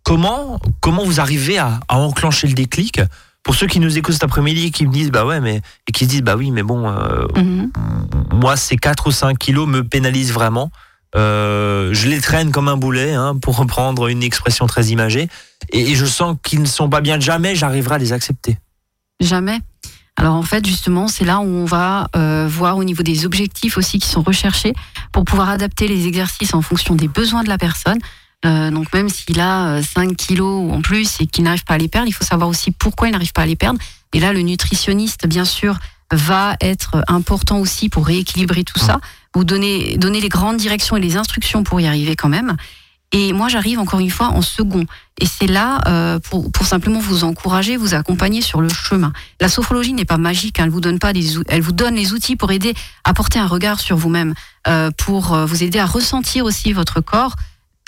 comment 0.04 0.60
comment 0.82 1.04
vous 1.04 1.20
arrivez 1.20 1.58
à, 1.58 1.80
enclencher 1.90 2.48
le 2.48 2.54
déclic? 2.54 3.02
Pour 3.42 3.56
ceux 3.56 3.66
qui 3.66 3.80
nous 3.80 3.98
écoutent 3.98 4.14
cet 4.14 4.24
après-midi 4.24 4.68
et 4.68 4.72
qui 4.72 4.86
me 4.86 4.92
disent 4.92 5.10
bah 5.10 5.26
ouais 5.26 5.40
mais 5.40 5.62
et 5.88 5.92
qui 5.94 6.04
se 6.04 6.10
disent 6.10 6.22
bah 6.22 6.36
oui 6.36 6.52
mais 6.52 6.64
bon 6.64 6.92
mhm. 7.36 7.72
moi 8.34 8.58
ces 8.58 8.76
4 8.76 9.08
ou 9.08 9.12
5 9.12 9.38
kilos 9.38 9.66
me 9.70 9.86
pénalisent 9.86 10.34
vraiment 10.34 10.70
euh, 11.16 11.94
je 11.94 12.08
les 12.08 12.20
traîne 12.20 12.52
comme 12.52 12.68
un 12.68 12.78
boulet, 12.78 13.14
hein, 13.14 13.36
pour 13.42 13.58
reprendre 13.58 14.08
une 14.08 14.24
expression 14.24 14.68
très 14.68 14.88
imagée, 14.88 15.30
et, 15.72 15.96
je 15.96 16.06
sens 16.06 16.38
qu'ils 16.44 16.62
ne 16.62 16.68
sont 16.68 16.90
pas 16.90 17.02
bien. 17.02 17.20
Jamais 17.20 17.56
j'arriverai 17.56 17.96
à 17.96 17.98
les 17.98 18.14
accepter. 18.14 18.58
Jamais. 19.20 19.60
Alors 20.16 20.36
en 20.36 20.44
fait, 20.44 20.66
justement, 20.66 21.08
c'est 21.08 21.26
là 21.26 21.40
où 21.40 21.46
on 21.46 21.66
va 21.66 22.08
euh, 22.16 22.48
voir 22.50 22.78
au 22.78 22.84
niveau 22.84 23.04
des 23.04 23.26
objectifs 23.26 23.78
aussi 23.78 24.00
qui 24.00 24.08
sont 24.08 24.22
recherchés 24.22 24.74
pour 25.12 25.26
pouvoir 25.26 25.50
adapter 25.50 25.88
les 25.88 26.08
exercices 26.08 26.54
en 26.54 26.62
fonction 26.62 26.96
des 26.96 27.08
besoins 27.08 27.44
de 27.44 27.50
la 27.50 27.58
personne. 27.58 28.00
Euh, 28.46 28.70
donc 28.70 28.94
même 28.94 29.10
s'il 29.10 29.40
a 29.40 29.82
5 29.82 30.16
kilos 30.16 30.72
en 30.72 30.82
plus 30.82 31.22
et 31.22 31.28
qu'il 31.28 31.44
n'arrive 31.44 31.64
pas 31.64 31.76
à 31.76 31.78
les 31.78 31.88
perdre, 31.88 32.08
il 32.08 32.14
faut 32.14 32.24
savoir 32.24 32.50
aussi 32.50 32.72
pourquoi 32.72 33.08
il 33.08 33.12
n'arrive 33.12 33.34
pas 33.34 33.44
à 33.44 33.46
les 33.46 33.56
perdre. 33.56 33.80
Et 34.14 34.20
là, 34.20 34.34
le 34.34 34.42
nutritionniste, 34.42 35.28
bien 35.28 35.46
sûr, 35.46 35.78
va 36.12 36.56
être 36.62 37.04
important 37.08 37.60
aussi 37.60 37.90
pour 37.90 38.06
rééquilibrer 38.06 38.64
tout 38.64 38.80
ça 38.80 39.00
vous 39.38 39.44
donner, 39.44 39.98
donner 39.98 40.20
les 40.20 40.30
grandes 40.30 40.58
directions 40.58 40.98
et 40.98 41.00
les 41.00 41.16
instructions 41.16 41.64
pour 41.64 41.80
y 41.80 41.88
arriver 41.88 42.16
quand 42.16 42.30
même. 42.30 42.58
Et 43.14 43.32
moi, 43.32 43.48
j'arrive 43.48 43.80
encore 43.80 44.00
une 44.00 44.10
fois 44.10 44.28
en 44.28 44.42
second. 44.42 44.86
Et 45.20 45.26
c'est 45.26 45.48
là 45.48 45.80
euh, 45.88 46.20
pour, 46.20 46.52
pour, 46.52 46.66
simplement 46.66 47.00
vous 47.00 47.24
encourager, 47.24 47.78
vous 47.78 47.94
accompagner 47.94 48.42
sur 48.42 48.60
le 48.60 48.68
chemin. 48.68 49.14
La 49.40 49.48
sophrologie 49.48 49.94
n'est 49.94 50.06
pas 50.06 50.18
magique. 50.18 50.60
Hein. 50.60 50.66
elle 50.66 50.70
vous 50.72 50.82
donne 50.82 51.00
pas 51.00 51.14
des, 51.14 51.36
elle 51.48 51.62
vous 51.62 51.72
donne 51.72 51.96
les 51.96 52.12
outils 52.12 52.36
pour 52.36 52.52
aider 52.52 52.74
à 53.06 53.14
porter 53.14 53.40
un 53.40 53.48
regard 53.48 53.80
sur 53.80 53.96
vous-même, 53.96 54.34
euh, 54.68 54.92
pour 54.98 55.34
euh, 55.34 55.46
vous 55.46 55.64
aider 55.64 55.80
à 55.80 55.86
ressentir 55.86 56.44
aussi 56.44 56.74
votre 56.74 57.00
corps, 57.00 57.36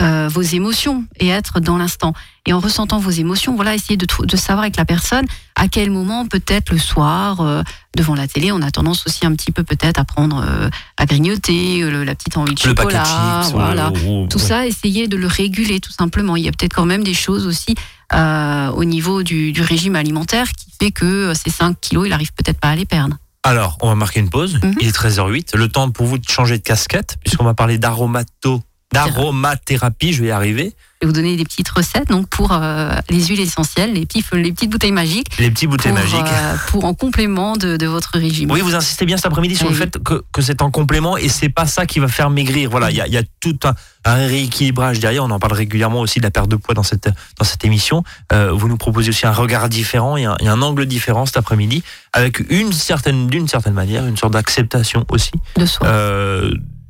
euh, 0.01 0.29
vos 0.31 0.41
émotions 0.41 1.05
et 1.19 1.27
être 1.27 1.59
dans 1.59 1.77
l'instant. 1.77 2.13
Et 2.45 2.53
en 2.53 2.59
ressentant 2.59 2.99
vos 2.99 3.09
émotions, 3.09 3.55
voilà, 3.55 3.75
essayer 3.75 3.97
de, 3.97 4.07
de 4.23 4.37
savoir 4.37 4.63
avec 4.63 4.77
la 4.77 4.85
personne 4.85 5.25
à 5.55 5.67
quel 5.67 5.91
moment, 5.91 6.25
peut-être 6.25 6.71
le 6.71 6.77
soir, 6.77 7.41
euh, 7.41 7.63
devant 7.95 8.15
la 8.15 8.27
télé, 8.27 8.51
on 8.51 8.61
a 8.61 8.71
tendance 8.71 9.05
aussi 9.05 9.25
un 9.25 9.33
petit 9.33 9.51
peu 9.51 9.63
peut-être 9.63 9.99
à 9.99 10.05
prendre, 10.05 10.43
euh, 10.47 10.69
à 10.97 11.05
grignoter, 11.05 11.81
la 11.81 12.15
petite 12.15 12.37
envie 12.37 12.53
de 12.53 12.59
chocolat, 12.59 13.41
voilà. 13.51 13.91
tout 14.29 14.39
ça, 14.39 14.65
essayer 14.65 15.07
de 15.07 15.17
le 15.17 15.27
réguler 15.27 15.79
tout 15.79 15.91
simplement. 15.91 16.35
Il 16.35 16.45
y 16.45 16.47
a 16.47 16.51
peut-être 16.51 16.73
quand 16.73 16.85
même 16.85 17.03
des 17.03 17.13
choses 17.13 17.45
aussi 17.45 17.75
au 18.11 18.83
niveau 18.85 19.21
du, 19.21 19.51
du, 19.51 19.61
régime 19.61 19.95
alimentaire 19.95 20.51
qui 20.53 20.71
fait 20.79 20.91
que 20.91 21.33
ces 21.35 21.51
5 21.51 21.77
kilos, 21.79 22.07
il 22.07 22.13
arrive 22.13 22.31
peut-être 22.33 22.59
pas 22.59 22.69
à 22.69 22.75
les 22.75 22.85
perdre. 22.85 23.17
Alors, 23.43 23.77
on 23.81 23.87
va 23.87 23.95
marquer 23.95 24.19
une 24.19 24.29
pause. 24.29 24.59
Mhm. 24.61 24.75
Il 24.81 24.87
est 24.87 24.95
13h08. 24.95 25.55
Le 25.55 25.69
temps 25.69 25.89
pour 25.91 26.05
vous 26.05 26.17
de 26.17 26.27
changer 26.27 26.57
de 26.57 26.63
casquette, 26.63 27.17
puisqu'on 27.23 27.45
va 27.45 27.53
parler 27.53 27.77
d'aromato 27.77 28.61
d'aromathérapie, 28.91 30.13
je 30.13 30.21
vais 30.21 30.29
y 30.29 30.31
arriver. 30.31 30.73
Je 31.01 31.07
vais 31.07 31.13
vous 31.13 31.15
donner 31.15 31.37
des 31.37 31.45
petites 31.45 31.69
recettes 31.69 32.09
donc 32.09 32.27
pour 32.27 32.51
euh, 32.51 32.91
les 33.09 33.23
huiles 33.27 33.39
essentielles, 33.39 33.93
les, 33.93 34.05
petits, 34.05 34.23
les 34.33 34.51
petites 34.51 34.69
bouteilles 34.69 34.91
magiques. 34.91 35.37
Les 35.37 35.49
petites 35.49 35.69
bouteilles 35.69 35.93
magiques. 35.93 36.19
Euh, 36.19 36.55
pour 36.67 36.83
en 36.83 36.93
complément 36.93 37.55
de, 37.55 37.85
votre 37.85 38.17
régime. 38.17 38.51
Oui, 38.51 38.59
vous 38.59 38.75
insistez 38.75 39.05
bien 39.05 39.15
cet 39.15 39.27
après-midi 39.27 39.55
sur 39.55 39.69
le 39.69 39.75
fait 39.75 39.97
que, 40.03 40.23
que 40.33 40.41
c'est 40.41 40.61
en 40.61 40.71
complément 40.71 41.15
et 41.15 41.29
c'est 41.29 41.49
pas 41.49 41.67
ça 41.67 41.85
qui 41.85 41.99
va 41.99 42.09
faire 42.09 42.29
maigrir. 42.29 42.69
Voilà, 42.69 42.91
il 42.91 42.97
y 42.97 43.01
a, 43.01 43.07
y 43.07 43.15
a, 43.15 43.23
tout 43.39 43.57
un, 43.63 43.75
un, 44.03 44.15
rééquilibrage 44.15 44.99
derrière. 44.99 45.23
On 45.23 45.31
en 45.31 45.39
parle 45.39 45.53
régulièrement 45.53 46.01
aussi 46.01 46.19
de 46.19 46.25
la 46.25 46.31
perte 46.31 46.49
de 46.49 46.57
poids 46.57 46.73
dans 46.73 46.83
cette, 46.83 47.09
dans 47.37 47.45
cette 47.45 47.63
émission. 47.63 48.03
Euh, 48.33 48.51
vous 48.51 48.67
nous 48.67 48.77
proposez 48.77 49.09
aussi 49.09 49.25
un 49.25 49.31
regard 49.31 49.69
différent 49.69 50.17
et 50.17 50.25
un, 50.25 50.35
et 50.41 50.49
un 50.49 50.61
angle 50.61 50.85
différent 50.85 51.25
cet 51.25 51.37
après-midi 51.37 51.83
avec 52.11 52.39
une 52.49 52.73
certaine, 52.73 53.27
d'une 53.27 53.47
certaine 53.47 53.73
manière, 53.73 54.05
une 54.05 54.17
sorte 54.17 54.33
d'acceptation 54.33 55.05
aussi. 55.09 55.31
De 55.55 55.65
soi. 55.65 55.87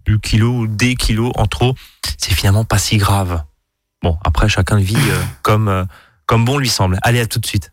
Du 0.06 0.20
kilo 0.20 0.52
ou 0.52 0.68
des 0.68 0.96
kilos 0.96 1.32
en 1.36 1.46
trop, 1.46 1.76
c'est 2.18 2.34
finalement 2.34 2.64
pas 2.64 2.78
si 2.78 2.98
grave. 2.98 3.44
Bon, 4.02 4.18
après, 4.24 4.50
chacun 4.50 4.78
vit 4.78 4.96
euh, 4.96 5.22
comme, 5.42 5.68
euh, 5.68 5.84
comme 6.26 6.46
bon 6.46 6.58
lui 6.58 6.70
semble. 6.70 6.98
Allez, 7.02 7.20
à 7.20 7.26
tout 7.26 7.40
de 7.40 7.46
suite. 7.46 7.72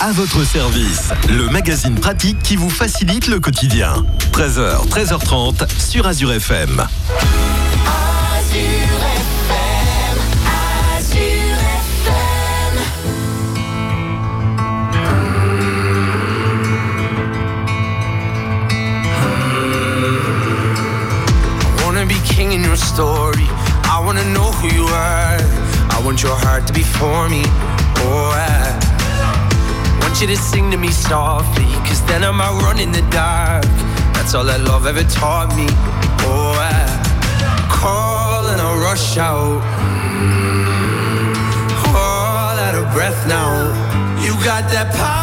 À 0.00 0.12
votre 0.12 0.44
service, 0.44 1.10
le 1.28 1.48
magazine 1.48 1.94
pratique 1.94 2.42
qui 2.42 2.56
vous 2.56 2.70
facilite 2.70 3.26
le 3.26 3.38
quotidien. 3.38 3.94
13h, 4.32 4.88
13h30 4.88 5.68
sur 5.78 6.06
Azure 6.06 6.32
FM. 6.32 6.86
Story. 22.94 23.48
I 23.94 24.02
wanna 24.04 24.24
know 24.34 24.50
who 24.58 24.68
you 24.68 24.84
are. 24.84 25.40
I 25.94 25.96
want 26.04 26.22
your 26.22 26.36
heart 26.44 26.66
to 26.66 26.72
be 26.72 26.84
for 26.98 27.28
me. 27.28 27.42
Oh, 28.04 28.32
I 28.36 28.64
want 30.00 30.20
you 30.20 30.26
to 30.26 30.36
sing 30.36 30.70
to 30.72 30.76
me 30.76 30.90
softly. 30.90 31.64
Cause 31.88 32.04
then 32.06 32.22
I'm 32.22 32.40
out 32.40 32.60
running 32.62 32.92
the 32.92 33.04
dark. 33.10 33.64
That's 34.14 34.34
all 34.34 34.44
that 34.44 34.60
love 34.60 34.86
ever 34.86 35.04
taught 35.04 35.50
me. 35.56 35.68
Oh, 36.28 36.52
I 36.72 36.80
call 37.80 38.42
and 38.52 38.60
I 38.60 38.70
rush 38.88 39.16
out. 39.16 39.62
Mm, 40.02 41.34
all 41.96 42.56
out 42.66 42.74
of 42.74 42.86
breath 42.92 43.20
now. 43.26 43.52
You 44.24 44.32
got 44.44 44.64
that 44.74 44.88
power 44.94 45.21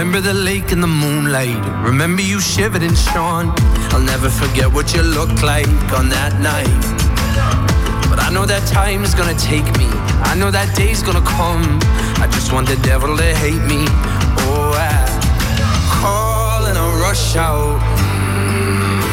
Remember 0.00 0.22
the 0.22 0.32
lake 0.32 0.72
and 0.72 0.82
the 0.82 0.86
moonlight. 0.86 1.62
Remember 1.84 2.22
you 2.22 2.40
shivered 2.40 2.82
and 2.82 2.96
shone. 2.96 3.52
I'll 3.92 4.00
never 4.00 4.30
forget 4.30 4.72
what 4.72 4.94
you 4.94 5.02
looked 5.02 5.42
like 5.42 5.68
on 5.92 6.08
that 6.08 6.40
night. 6.40 6.80
But 8.08 8.18
I 8.18 8.30
know 8.32 8.46
that 8.46 8.66
time 8.66 9.04
is 9.04 9.14
gonna 9.14 9.36
take 9.36 9.68
me. 9.76 9.84
I 10.24 10.34
know 10.34 10.50
that 10.50 10.74
day's 10.74 11.02
gonna 11.02 11.20
come. 11.20 11.78
I 12.16 12.26
just 12.32 12.50
want 12.50 12.66
the 12.66 12.76
devil 12.76 13.14
to 13.14 13.30
hate 13.44 13.60
me. 13.68 13.84
Oh, 14.48 14.72
I 14.72 15.04
call 16.00 16.64
and 16.64 16.78
I 16.78 16.86
rush 17.04 17.36
out. 17.36 17.76
Mm. 18.48 19.04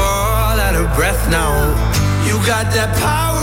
All 0.00 0.56
out 0.64 0.76
of 0.80 0.96
breath 0.96 1.28
now. 1.28 1.52
You 2.24 2.40
got 2.46 2.72
that 2.72 2.96
power 2.96 3.33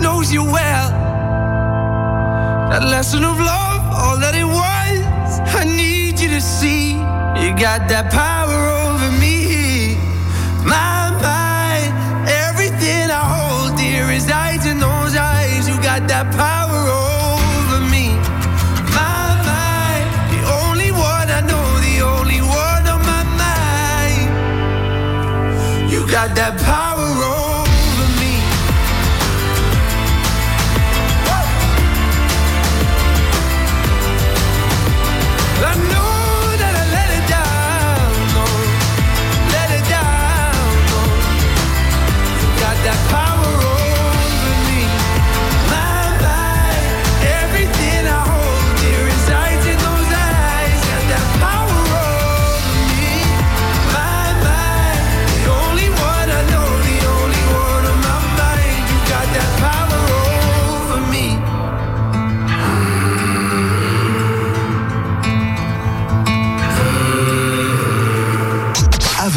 knows 0.00 0.32
you 0.32 0.44
well. 0.44 0.90
That 2.70 2.84
lesson 2.84 3.24
of 3.24 3.38
love, 3.38 3.82
all 3.92 4.18
that 4.18 4.34
it 4.34 4.44
was, 4.44 5.40
I 5.54 5.64
need 5.64 6.20
you 6.20 6.28
to 6.28 6.40
see. 6.40 6.92
You 6.92 7.50
got 7.56 7.88
that 7.88 8.10
power 8.10 8.67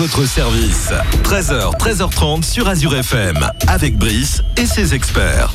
votre 0.01 0.25
service. 0.25 0.91
13h, 1.23 1.77
13h30 1.77 2.43
sur 2.43 2.67
Azure 2.67 2.95
FM, 2.95 3.37
avec 3.67 3.99
Brice 3.99 4.41
et 4.57 4.65
ses 4.65 4.95
experts. 4.95 5.53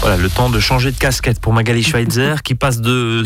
Voilà, 0.00 0.16
le 0.16 0.28
temps 0.28 0.50
de 0.50 0.58
changer 0.58 0.90
de 0.90 0.96
casquette 0.96 1.38
pour 1.38 1.52
Magali 1.52 1.84
Schweitzer, 1.84 2.42
qui 2.42 2.56
passe 2.56 2.80
de 2.80 3.22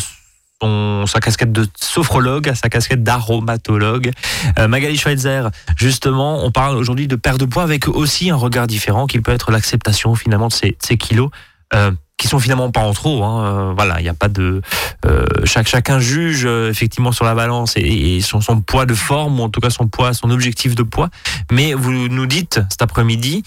sa 1.06 1.20
casquette 1.20 1.52
de 1.52 1.66
sophrologue 1.80 2.50
à 2.50 2.54
sa 2.54 2.68
casquette 2.68 3.02
d'aromatologue. 3.02 4.10
Euh, 4.58 4.68
Magali 4.68 4.98
Schweitzer, 4.98 5.48
justement, 5.78 6.44
on 6.44 6.50
parle 6.50 6.76
aujourd'hui 6.76 7.06
de 7.08 7.16
perte 7.16 7.40
de 7.40 7.46
poids 7.46 7.62
avec 7.62 7.88
aussi 7.88 8.28
un 8.28 8.36
regard 8.36 8.66
différent 8.66 9.06
qui 9.06 9.18
peut 9.20 9.32
être 9.32 9.52
l'acceptation 9.52 10.14
finalement 10.14 10.48
de 10.48 10.52
ces, 10.52 10.96
kilos. 10.98 11.30
Euh, 11.74 11.92
qui 12.20 12.28
sont 12.28 12.38
finalement 12.38 12.70
pas 12.70 12.82
en 12.82 12.92
trop. 12.92 13.24
Hein. 13.24 13.44
Euh, 13.44 13.72
voilà, 13.74 13.98
il 13.98 14.02
n'y 14.02 14.08
a 14.10 14.14
pas 14.14 14.28
de 14.28 14.60
euh, 15.06 15.24
chaque 15.44 15.66
chacun 15.66 15.98
juge 15.98 16.44
euh, 16.44 16.68
effectivement 16.68 17.12
sur 17.12 17.24
la 17.24 17.34
balance 17.34 17.72
et, 17.76 18.20
son, 18.20 18.42
son, 18.42 18.60
poids 18.60 18.84
de 18.84 18.92
forme 18.92 19.40
ou 19.40 19.44
en 19.44 19.48
tout 19.48 19.60
cas 19.60 19.70
son 19.70 19.88
poids, 19.88 20.12
son 20.12 20.30
objectif 20.30 20.74
de 20.74 20.82
poids. 20.82 21.08
Mais 21.50 21.72
vous 21.72 21.92
nous 21.92 22.26
dites 22.26 22.60
cet 22.68 22.82
après-midi, 22.82 23.42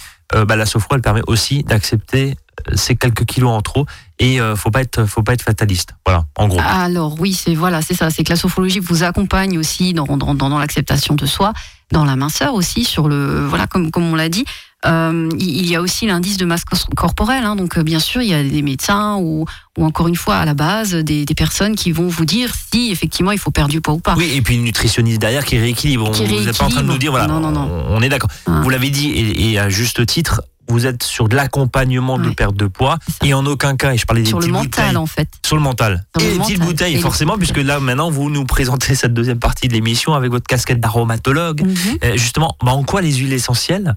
bah, 0.48 0.56
la 0.56 0.66
sophro 0.66 0.96
elle 0.96 1.02
permet 1.02 1.22
aussi 1.28 1.64
d'accepter 1.64 2.36
ces 2.74 2.96
quelques 2.96 3.26
kilos 3.26 3.52
en 3.52 3.62
trop 3.62 3.86
et 4.18 4.40
faut 4.56 4.72
pas 4.72 4.82
être 4.82 5.06
faut 5.06 5.22
pas 5.22 5.34
être 5.34 5.44
fataliste 5.44 5.94
voilà 6.06 6.26
en 6.36 6.48
gros 6.48 6.60
alors 6.60 7.20
oui 7.20 7.34
c'est 7.34 7.54
voilà 7.54 7.84
c'est 7.84 7.94
ça 7.94 8.10
c'est 8.10 8.24
que 8.24 8.32
la 8.32 8.36
sophrologie 8.36 8.80
vous 8.80 9.04
accompagne 9.04 9.60
aussi 9.60 9.94
dans, 9.94 10.06
dans, 10.06 10.34
dans 10.34 10.58
l'acceptation 10.58 11.14
de 11.14 11.28
soi 11.28 11.54
dans 11.92 12.04
la 12.04 12.16
minceur 12.16 12.56
aussi 12.56 12.84
sur 12.84 13.08
le 13.08 13.46
voilà 13.46 13.68
comme 13.68 13.92
comme 13.92 14.12
on 14.12 14.16
l'a 14.16 14.30
dit 14.30 14.46
euh, 14.86 15.30
il 15.40 15.70
y 15.70 15.76
a 15.76 15.82
aussi 15.82 16.06
l'indice 16.06 16.38
de 16.38 16.46
masse 16.46 16.64
corporelle. 16.96 17.46
Hein, 17.46 17.56
donc, 17.56 17.78
euh, 17.78 17.84
bien 17.84 18.00
sûr, 18.00 18.22
il 18.22 18.30
y 18.30 18.34
a 18.34 18.44
des 18.44 18.62
médecins 18.62 19.18
ou, 19.18 19.46
ou 19.78 19.86
encore 19.86 20.08
une 20.08 20.16
fois, 20.16 20.36
à 20.38 20.46
la 20.46 20.54
base, 20.54 20.94
des, 20.94 21.26
des, 21.26 21.36
personnes 21.36 21.76
qui 21.76 21.92
vont 21.92 22.08
vous 22.08 22.26
dire 22.26 22.54
si 22.72 22.92
effectivement 22.92 23.32
il 23.32 23.40
faut 23.40 23.52
perdre 23.52 23.72
du 23.72 23.82
poids 23.82 23.94
ou 23.94 24.00
pas. 24.00 24.16
Oui, 24.18 24.32
et 24.36 24.42
puis 24.42 24.56
une 24.56 24.64
nutritionniste 24.64 25.22
derrière 25.22 25.46
qui 25.46 25.58
rééquilibre. 25.58 26.12
Vous 26.12 26.42
n'êtes 26.42 26.58
pas 26.58 26.66
en 26.66 26.70
train 26.70 26.82
de 26.82 26.88
nous 26.88 26.98
dire, 26.98 27.12
voilà, 27.12 27.28
non, 27.28 27.40
non, 27.40 27.52
non. 27.52 27.86
on 27.90 28.02
est 28.02 28.10
d'accord. 28.10 28.30
Ah. 28.46 28.60
Vous 28.62 28.70
l'avez 28.70 28.90
dit, 28.90 29.12
et, 29.12 29.58
à 29.58 29.70
juste 29.70 30.06
titre, 30.06 30.42
vous 30.70 30.86
êtes 30.86 31.04
sur 31.04 31.28
de 31.28 31.36
l'accompagnement 31.36 32.18
de 32.18 32.30
perte 32.30 32.56
de 32.56 32.68
poids 32.68 32.98
et 33.24 33.34
en 33.34 33.46
aucun 33.46 33.76
cas, 33.76 33.94
et 33.94 33.98
je 33.98 34.06
parlais 34.06 34.24
des 34.24 34.30
sur 34.30 34.40
le 34.40 34.48
mental 34.48 34.96
en 34.96 35.06
fait. 35.06 35.28
Sur 35.46 35.58
le 35.58 35.62
mental. 35.62 36.06
et 36.20 36.32
les 36.32 36.40
petites 36.40 36.60
bouteilles, 36.62 37.00
forcément, 37.00 37.38
puisque 37.38 37.58
là 37.58 37.80
maintenant 37.80 38.10
vous 38.10 38.30
nous 38.30 38.46
présentez 38.46 38.96
cette 38.96 39.14
deuxième 39.14 39.40
partie 39.40 39.68
de 39.68 39.74
l'émission 39.74 40.14
avec 40.14 40.32
votre 40.32 40.48
casquette 40.48 40.80
d'aromatologue. 40.80 41.64
Mhm. 41.64 41.98
Euh, 42.04 42.12
justement, 42.14 42.56
bah, 42.64 42.72
en 42.72 42.84
quoi 42.84 43.02
les 43.02 43.14
huiles 43.14 43.34
essentielles 43.34 43.96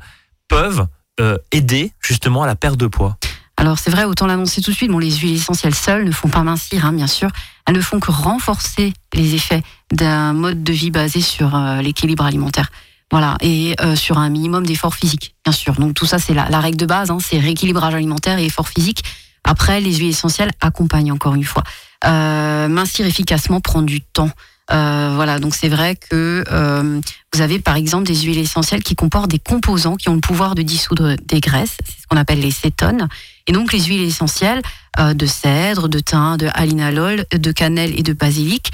peuvent 0.49 0.87
euh, 1.21 1.39
aider 1.53 1.93
justement 2.01 2.43
à 2.43 2.47
la 2.47 2.57
perte 2.57 2.77
de 2.77 2.87
poids 2.87 3.17
alors 3.59 3.79
c'est 3.79 3.91
vrai, 3.91 4.05
autant 4.05 4.27
l'annoncer 4.27 4.61
tout 4.61 4.71
de 4.71 4.77
suite, 4.77 4.91
bon, 4.91 4.99
les 4.99 5.11
huiles 5.11 5.37
essentielles 5.37 5.75
seules 5.75 6.05
ne 6.05 6.13
font 6.13 6.29
pas 6.29 6.43
mincir, 6.43 6.85
hein, 6.85 6.93
bien 6.93 7.07
sûr. 7.07 7.31
Elles 7.67 7.75
ne 7.75 7.81
font 7.81 8.01
que 8.01 8.11
renforcer 8.11 8.93
les 9.15 9.35
effets 9.35 9.63
d'un 9.91 10.35
mode 10.35 10.63
de 10.63 10.75
vie 10.75 10.91
basé 10.91 11.23
sur 11.23 11.57
euh, 11.57 11.81
l'équilibre 11.81 12.27
alimentaire. 12.27 12.71
Voilà, 13.11 13.39
et 13.41 13.75
euh, 13.81 13.97
sur 13.97 14.19
un 14.19 14.29
minimum 14.29 14.67
d'effort 14.67 14.95
physique, 14.95 15.37
bien 15.43 15.55
sûr. 15.55 15.73
Donc 15.77 15.95
tout 15.95 16.05
ça, 16.05 16.19
c'est 16.19 16.35
la, 16.35 16.51
la, 16.51 16.61
règle 16.61 16.77
de 16.77 16.85
base, 16.85 17.11
hein, 17.11 17.17
c'est 17.19 17.39
rééquilibrage 17.39 17.95
alimentaire 17.95 18.39
et 18.39 18.45
effort 18.45 18.69
physique. 18.69 19.03
Après, 19.43 19.81
les 19.81 19.95
huiles 19.95 20.11
essentielles 20.11 20.51
accompagnent 20.61 21.13
encore 21.13 21.35
une 21.35 21.45
fois. 21.45 21.63
mincir 22.05 23.07
efficacement 23.07 23.63
prend 23.63 23.81
du 23.81 24.03
temps. 24.03 24.31
Euh, 24.73 25.13
voilà, 25.15 25.39
donc 25.39 25.55
c'est 25.55 25.69
vrai 25.69 25.95
que 25.95 26.45
euh, 26.51 27.01
vous 27.33 27.41
avez 27.41 27.61
par 27.61 27.77
exemple 27.77 28.05
des 28.05 28.17
huiles 28.17 28.39
essentielles 28.39 28.83
qui 28.83 28.97
comportent 28.97 29.31
des 29.31 29.39
composants 29.39 29.97
qui 29.97 30.09
ont 30.09 30.15
le 30.15 30.21
pouvoir 30.21 30.55
de 30.55 30.63
dissoudre 30.63 31.15
des 31.25 31.41
graisses, 31.41 31.77
c'est 31.85 32.03
ce 32.03 32.07
qu'on 32.09 32.17
appelle 32.17 32.41
les 32.41 32.51
cétones. 32.51 33.09
Et 33.47 33.53
donc 33.53 33.73
les 33.73 33.81
huiles 33.81 34.03
essentielles 34.03 34.63
euh, 34.99 35.15
de 35.15 35.27
cèdre, 35.27 35.89
de 35.89 36.01
thym, 36.01 36.37
de 36.37 36.49
alinalol, 36.53 37.27
de 37.31 37.53
cannelle 37.53 37.99
et 37.99 38.03
de 38.03 38.13
basilic 38.13 38.73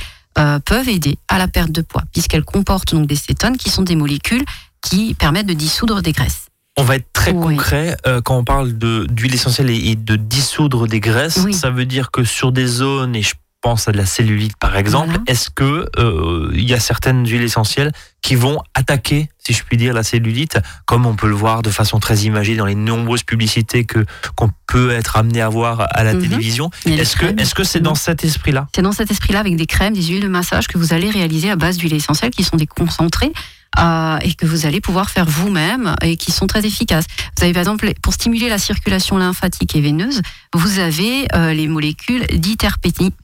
peuvent 0.65 0.89
aider 0.89 1.19
à 1.29 1.37
la 1.37 1.47
perte 1.47 1.73
de 1.73 1.83
poids, 1.83 2.05
puisqu'elles 2.11 2.45
comportent 2.45 2.95
donc 2.95 3.07
des 3.07 3.17
cétones 3.17 3.59
qui 3.59 3.69
sont 3.69 3.83
des 3.83 3.97
molécules 3.97 4.43
qui 4.81 5.13
permettent 5.13 5.47
de 5.47 5.53
dissoudre 5.53 6.01
des 6.01 6.13
graisses. 6.13 6.47
On 6.79 6.85
va 6.85 6.97
être 6.97 7.13
très 7.13 7.35
concret 7.35 7.99
quand 8.25 8.39
on 8.39 8.45
parle 8.45 8.73
d'huile 8.73 9.35
essentielle 9.35 9.69
et, 9.69 9.95
de 9.95 10.17
dissoudre 10.17 10.89
des 10.89 11.01
graisses. 11.01 11.47
Ça 11.53 11.69
veut 11.69 11.85
dire 11.85 12.11
que 12.11 12.25
sur 12.25 12.51
des 12.51 12.67
zones, 12.67 13.15
et 13.15 13.21
je 13.21 13.35
pense 13.63 13.89
à 13.89 13.93
de 13.93 13.97
la 13.97 14.05
cellulite 14.05 14.57
par 14.59 14.77
exemple, 14.77 15.19
est-ce 15.27 15.49
que 15.49 15.89
euh, 15.99 16.51
il 16.53 16.69
y 16.69 16.75
a 16.75 16.81
certaines 16.81 17.27
huiles 17.27 17.43
essentielles 17.43 17.93
qui 18.21 18.35
vont 18.35 18.59
attaquer, 18.75 19.29
si 19.39 19.53
je 19.53 19.65
puis 19.65 19.77
dire, 19.77 19.95
la 19.95 20.03
cellulite, 20.03 20.59
comme 20.85 21.07
on 21.07 21.17
peut 21.17 21.29
le 21.29 21.35
voir 21.35 21.63
de 21.63 21.71
façon 21.71 21.99
très 21.99 22.19
imagée 22.21 22.57
dans 22.57 22.67
les 22.67 22.75
nombreuses 22.75 23.23
publicités 23.23 23.85
que 23.85 24.05
qu'on 24.37 24.51
peut 24.67 24.91
être 24.91 25.17
amené 25.17 25.41
à 25.41 25.49
voir 25.49 25.87
à 25.91 26.05
la 26.05 26.15
mhm. 26.15 26.23
télévision? 26.23 26.71
Est-ce 26.87 27.17
que 27.17 27.27
est-ce 27.41 27.55
que 27.55 27.65
c'est 27.65 27.81
dans 27.81 27.95
cet 27.95 28.25
esprit-là? 28.25 28.69
C'est 28.75 28.83
dans 28.83 28.93
cet 28.93 29.11
esprit-là 29.11 29.41
avec 29.41 29.57
des 29.57 29.67
crèmes, 29.67 29.95
des 29.95 30.03
huiles 30.03 30.23
de 30.23 30.29
massage 30.29 30.69
que 30.69 30.77
vous 30.77 30.93
allez 30.93 31.11
réaliser 31.11 31.51
à 31.51 31.57
base 31.57 31.79
d'huiles 31.79 31.95
essentielles 31.95 32.33
qui 32.33 32.45
sont 32.45 32.57
des 32.57 32.67
concentrés 32.67 33.33
et 33.79 34.35
que 34.35 34.47
vous 34.47 34.67
allez 34.67 34.81
pouvoir 34.81 35.11
faire 35.11 35.27
vous-même 35.27 35.97
et 36.03 36.17
qui 36.17 36.33
sont 36.33 36.47
très 36.47 36.65
efficaces. 36.67 37.07
Vous 37.37 37.45
avez 37.45 37.53
par 37.53 37.61
exemple, 37.61 37.93
pour 38.03 38.13
stimuler 38.13 38.49
la 38.49 38.59
circulation 38.59 39.19
lymphatique 39.19 39.75
et 39.77 39.81
veineuse, 39.81 40.23
vous 40.55 40.79
avez 40.79 41.27
euh, 41.35 41.53
les 41.53 41.69
molécules 41.69 42.27
diterpéniques, 42.33 43.15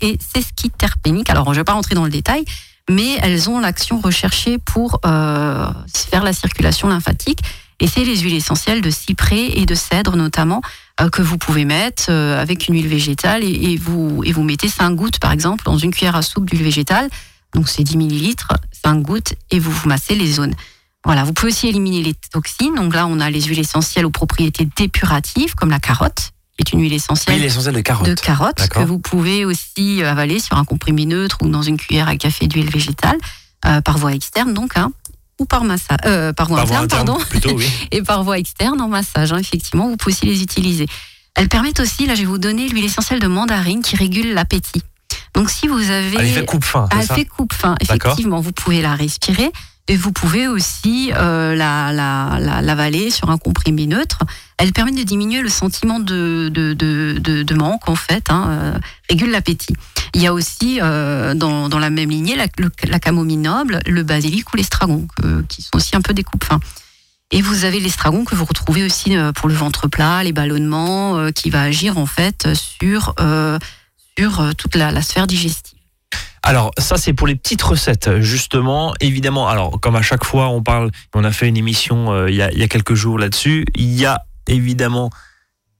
et 0.00 0.18
sesquiterpéniques. 0.34 1.30
Alors, 1.30 1.46
je 1.46 1.50
ne 1.50 1.56
vais 1.56 1.64
pas 1.64 1.72
rentrer 1.72 1.94
dans 1.94 2.04
le 2.04 2.10
détail, 2.10 2.44
mais 2.90 3.16
elles 3.22 3.48
ont 3.48 3.60
l'action 3.60 4.00
recherchée 4.00 4.58
pour 4.58 5.00
euh, 5.06 5.66
faire 5.94 6.24
la 6.24 6.32
circulation 6.32 6.88
lymphatique. 6.88 7.40
Et 7.80 7.88
c'est 7.88 8.04
les 8.04 8.18
huiles 8.18 8.34
essentielles 8.34 8.80
de 8.80 8.90
cyprès 8.90 9.58
et 9.58 9.66
de 9.66 9.74
cèdre 9.74 10.16
notamment 10.16 10.62
euh, 11.00 11.08
que 11.08 11.22
vous 11.22 11.38
pouvez 11.38 11.64
mettre 11.64 12.10
avec 12.10 12.68
une 12.68 12.74
huile 12.74 12.88
végétale 12.88 13.42
et, 13.42 13.76
vous, 13.76 14.22
et 14.24 14.32
vous 14.32 14.42
mettez 14.44 14.68
5 14.68 14.90
gouttes 14.94 15.18
par 15.18 15.32
exemple 15.32 15.64
dans 15.64 15.78
une 15.78 15.90
cuillère 15.90 16.16
à 16.16 16.22
soupe 16.22 16.48
d'huile 16.48 16.62
végétale. 16.62 17.08
Donc 17.54 17.68
c'est 17.68 17.82
10 17.82 17.96
millilitres, 17.96 18.48
5 18.84 19.02
gouttes 19.02 19.34
et 19.50 19.58
vous 19.58 19.70
vous 19.70 19.88
massez 19.88 20.14
les 20.14 20.32
zones. 20.32 20.54
Voilà, 21.04 21.24
vous 21.24 21.32
pouvez 21.32 21.50
aussi 21.50 21.68
éliminer 21.68 22.02
les 22.02 22.14
toxines. 22.14 22.74
Donc 22.76 22.94
là, 22.94 23.06
on 23.06 23.18
a 23.18 23.28
les 23.28 23.42
huiles 23.42 23.58
essentielles 23.58 24.06
aux 24.06 24.10
propriétés 24.10 24.68
dépuratives 24.76 25.54
comme 25.54 25.70
la 25.70 25.80
carotte 25.80 26.32
qui 26.56 26.64
est 26.66 26.72
une 26.76 26.82
huile 26.82 26.92
essentielle, 26.92 27.36
huile 27.36 27.46
essentielle 27.46 27.74
de 27.74 27.80
carotte, 27.80 28.06
de 28.06 28.14
carotte 28.14 28.68
que 28.68 28.80
vous 28.80 28.98
pouvez 28.98 29.44
aussi 29.44 30.02
avaler 30.02 30.38
sur 30.38 30.56
un 30.58 30.64
comprimé 30.64 31.06
neutre 31.06 31.38
ou 31.42 31.48
dans 31.48 31.62
une 31.62 31.76
cuillère 31.76 32.08
à 32.08 32.16
café 32.16 32.46
d'huile 32.46 32.70
végétale 32.70 33.16
euh, 33.64 33.80
par 33.80 33.96
voie 33.98 34.12
externe 34.12 34.52
donc 34.52 34.76
hein, 34.76 34.92
ou 35.40 35.46
par 35.46 35.64
massage 35.64 35.98
euh, 36.04 36.32
par 36.32 36.48
voie 36.48 36.60
interne, 36.60 36.88
pardon 36.88 37.18
plutôt, 37.30 37.56
oui. 37.56 37.66
et 37.90 38.02
par 38.02 38.22
voie 38.22 38.38
externe 38.38 38.80
en 38.80 38.88
massage 38.88 39.32
hein, 39.32 39.38
effectivement 39.38 39.88
vous 39.88 39.96
pouvez 39.96 40.14
aussi 40.14 40.26
les 40.26 40.42
utiliser. 40.42 40.86
Elles 41.34 41.48
permettent 41.48 41.80
aussi 41.80 42.06
là 42.06 42.14
je 42.14 42.20
vais 42.20 42.26
vous 42.26 42.38
donner 42.38 42.68
l'huile 42.68 42.84
essentielle 42.84 43.20
de 43.20 43.28
mandarine 43.28 43.82
qui 43.82 43.96
régule 43.96 44.34
l'appétit. 44.34 44.82
Donc 45.34 45.50
si 45.50 45.68
vous 45.68 45.90
avez 45.90 46.16
elle 46.18 46.28
fait 46.28 46.44
coupe 46.44 46.64
fin, 46.64 46.88
elle 46.90 47.06
fait 47.06 47.24
coupe 47.24 47.52
fin 47.52 47.74
effectivement 47.80 48.40
vous 48.40 48.52
pouvez 48.52 48.82
la 48.82 48.94
respirer 48.94 49.50
et 49.88 49.96
vous 49.96 50.12
pouvez 50.12 50.46
aussi 50.46 51.10
euh, 51.14 51.54
la, 51.56 51.92
la, 51.92 52.38
la, 52.40 52.62
l'avaler 52.62 53.10
sur 53.10 53.30
un 53.30 53.38
comprimé 53.38 53.86
neutre. 53.86 54.18
Elle 54.56 54.72
permet 54.72 54.92
de 54.92 55.02
diminuer 55.02 55.42
le 55.42 55.48
sentiment 55.48 55.98
de, 55.98 56.48
de, 56.50 56.72
de, 56.72 57.42
de, 57.42 57.54
manque, 57.54 57.88
en 57.88 57.96
fait, 57.96 58.30
hein, 58.30 58.46
euh, 58.48 58.78
régule 59.10 59.30
l'appétit. 59.30 59.74
Il 60.14 60.22
y 60.22 60.26
a 60.26 60.32
aussi, 60.32 60.78
euh, 60.80 61.34
dans, 61.34 61.68
dans 61.68 61.80
la 61.80 61.90
même 61.90 62.10
lignée, 62.10 62.36
la, 62.36 62.46
la 62.84 63.00
camomille 63.00 63.38
noble, 63.38 63.80
le 63.86 64.02
basilic 64.04 64.52
ou 64.52 64.56
l'estragon, 64.56 65.08
qui 65.48 65.62
sont 65.62 65.74
aussi 65.74 65.96
un 65.96 66.00
peu 66.00 66.14
des 66.14 66.22
coupes 66.22 66.44
fins. 66.44 66.60
Et 67.32 67.42
vous 67.42 67.64
avez 67.64 67.80
l'estragon 67.80 68.24
que 68.24 68.36
vous 68.36 68.44
retrouvez 68.44 68.84
aussi 68.84 69.16
euh, 69.16 69.32
pour 69.32 69.48
le 69.48 69.54
ventre 69.54 69.88
plat, 69.88 70.22
les 70.22 70.32
ballonnements, 70.32 71.32
qui 71.32 71.50
va 71.50 71.62
agir 71.62 71.98
en 71.98 72.06
fait 72.06 72.48
sur, 72.54 73.14
sur 74.18 74.54
toute 74.56 74.74
la, 74.74 74.90
la 74.90 75.02
sphère 75.02 75.26
digestive. 75.26 75.78
Alors 76.42 76.72
ça 76.76 76.96
c'est 76.96 77.12
pour 77.12 77.26
les 77.26 77.36
petites 77.36 77.62
recettes 77.62 78.20
justement. 78.20 78.94
Évidemment, 79.00 79.48
alors 79.48 79.80
comme 79.80 79.96
à 79.96 80.02
chaque 80.02 80.24
fois 80.24 80.48
on 80.48 80.62
parle, 80.62 80.90
on 81.14 81.24
a 81.24 81.30
fait 81.30 81.48
une 81.48 81.56
émission 81.56 82.12
euh, 82.12 82.30
il, 82.30 82.36
y 82.36 82.42
a, 82.42 82.50
il, 82.50 82.58
y 82.58 82.62
a, 82.62 82.68
quelques 82.68 82.94
jours 82.94 83.18
là-dessus. 83.18 83.64
Il 83.76 83.92
y 83.94 84.04
a 84.06 84.24
évidemment 84.48 85.10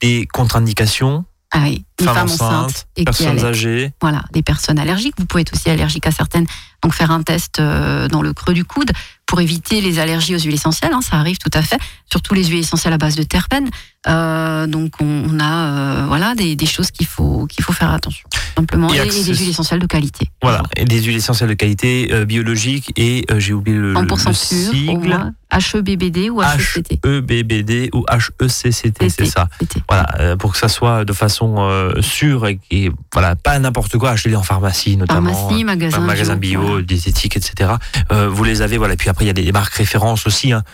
des 0.00 0.26
contre-indications. 0.32 1.24
Ah 1.54 1.64
oui, 1.64 1.84
une 2.00 2.06
femmes, 2.06 2.30
enceintes, 2.30 2.86
personnes 3.04 3.44
âgées. 3.44 3.92
Voilà, 4.00 4.24
des 4.32 4.42
personnes 4.42 4.78
allergiques. 4.78 5.14
Vous 5.18 5.26
pouvez 5.26 5.42
être 5.42 5.52
aussi 5.52 5.68
allergique 5.68 6.06
à 6.06 6.10
certaines. 6.10 6.46
Donc 6.82 6.94
faire 6.94 7.10
un 7.10 7.22
test 7.22 7.60
euh, 7.60 8.08
dans 8.08 8.22
le 8.22 8.32
creux 8.32 8.54
du 8.54 8.64
coude 8.64 8.90
pour 9.26 9.40
éviter 9.40 9.80
les 9.80 9.98
allergies 9.98 10.34
aux 10.34 10.38
huiles 10.38 10.54
essentielles. 10.54 10.92
Hein, 10.94 11.02
ça 11.02 11.16
arrive 11.16 11.38
tout 11.38 11.50
à 11.52 11.60
fait, 11.60 11.78
surtout 12.10 12.34
les 12.34 12.44
huiles 12.44 12.60
essentielles 12.60 12.94
à 12.94 12.98
base 12.98 13.16
de 13.16 13.22
terpènes. 13.22 13.68
Euh, 14.08 14.66
donc 14.66 14.94
on, 15.00 15.38
a 15.38 15.66
euh, 15.66 16.04
voilà 16.08 16.34
des, 16.34 16.56
des 16.56 16.66
choses 16.66 16.90
qu'il 16.90 17.06
faut 17.06 17.46
qu'il 17.46 17.62
faut 17.62 17.72
faire 17.72 17.92
attention 17.92 18.28
simplement 18.56 18.92
et, 18.92 18.98
des 18.98 19.34
huiles 19.34 19.50
essentielles 19.50 19.78
de 19.78 19.86
qualité. 19.86 20.28
Voilà, 20.42 20.64
et 20.76 20.84
des 20.84 21.00
huiles 21.02 21.16
essentielles 21.16 21.50
de 21.50 21.54
qualité 21.54 22.08
euh, 22.10 22.24
biologiques 22.24 22.92
et 22.96 23.24
j'ai 23.38 23.52
oublié 23.52 23.78
le, 23.78 23.94
100% 23.94 24.28
le 24.28 24.34
sigle. 24.34 25.32
HEBBD 25.52 26.30
ou 26.30 26.42
HECT. 26.42 27.04
HEBBD 27.04 27.90
ou 27.94 28.04
HECCT, 28.10 29.08
c'est 29.08 29.26
ça. 29.26 29.48
Voilà, 29.88 30.36
pour 30.36 30.52
que 30.52 30.58
ça 30.58 30.68
soit 30.68 31.04
de 31.04 31.12
façon 31.12 31.68
sûre 32.00 32.46
et, 32.46 32.90
voilà, 33.12 33.36
pas 33.36 33.58
n'importe 33.58 33.98
quoi, 33.98 34.10
acheter 34.10 34.34
en 34.34 34.42
pharmacie 34.42 34.96
notamment. 34.96 35.32
Pharmacie, 35.32 35.64
magasin, 35.64 36.00
magasin 36.00 36.36
bio, 36.36 36.80
diététique, 36.80 37.36
etc. 37.36 37.72
vous 38.10 38.44
les 38.44 38.62
avez, 38.62 38.78
voilà. 38.78 38.96
Puis 38.96 39.10
après 39.10 39.26
il 39.26 39.28
y 39.28 39.30
a 39.30 39.34
des, 39.34 39.52
marques 39.52 39.74
références 39.74 40.26
aussi. 40.26 40.52
Hein. 40.52 40.64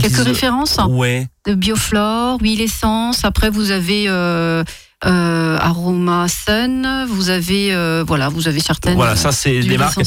Quelques 0.00 0.14
Quelques 0.14 0.26
références 0.26 0.78
Ouais. 0.88 1.26
De 1.46 1.54
Bioflore, 1.54 2.38
huile 2.40 2.60
essence. 2.60 3.24
Après, 3.24 3.50
vous 3.50 3.70
avez 3.70 4.04
euh, 4.08 4.64
euh, 5.04 5.56
Aroma 5.60 6.26
Sun. 6.28 7.06
Vous 7.08 7.30
avez, 7.30 7.74
euh, 7.74 8.04
voilà, 8.06 8.28
vous 8.28 8.48
avez 8.48 8.60
certaines. 8.60 8.94
Voilà, 8.94 9.16
ça 9.16 9.32
c'est 9.32 9.60
des 9.60 9.78
marques. 9.78 10.00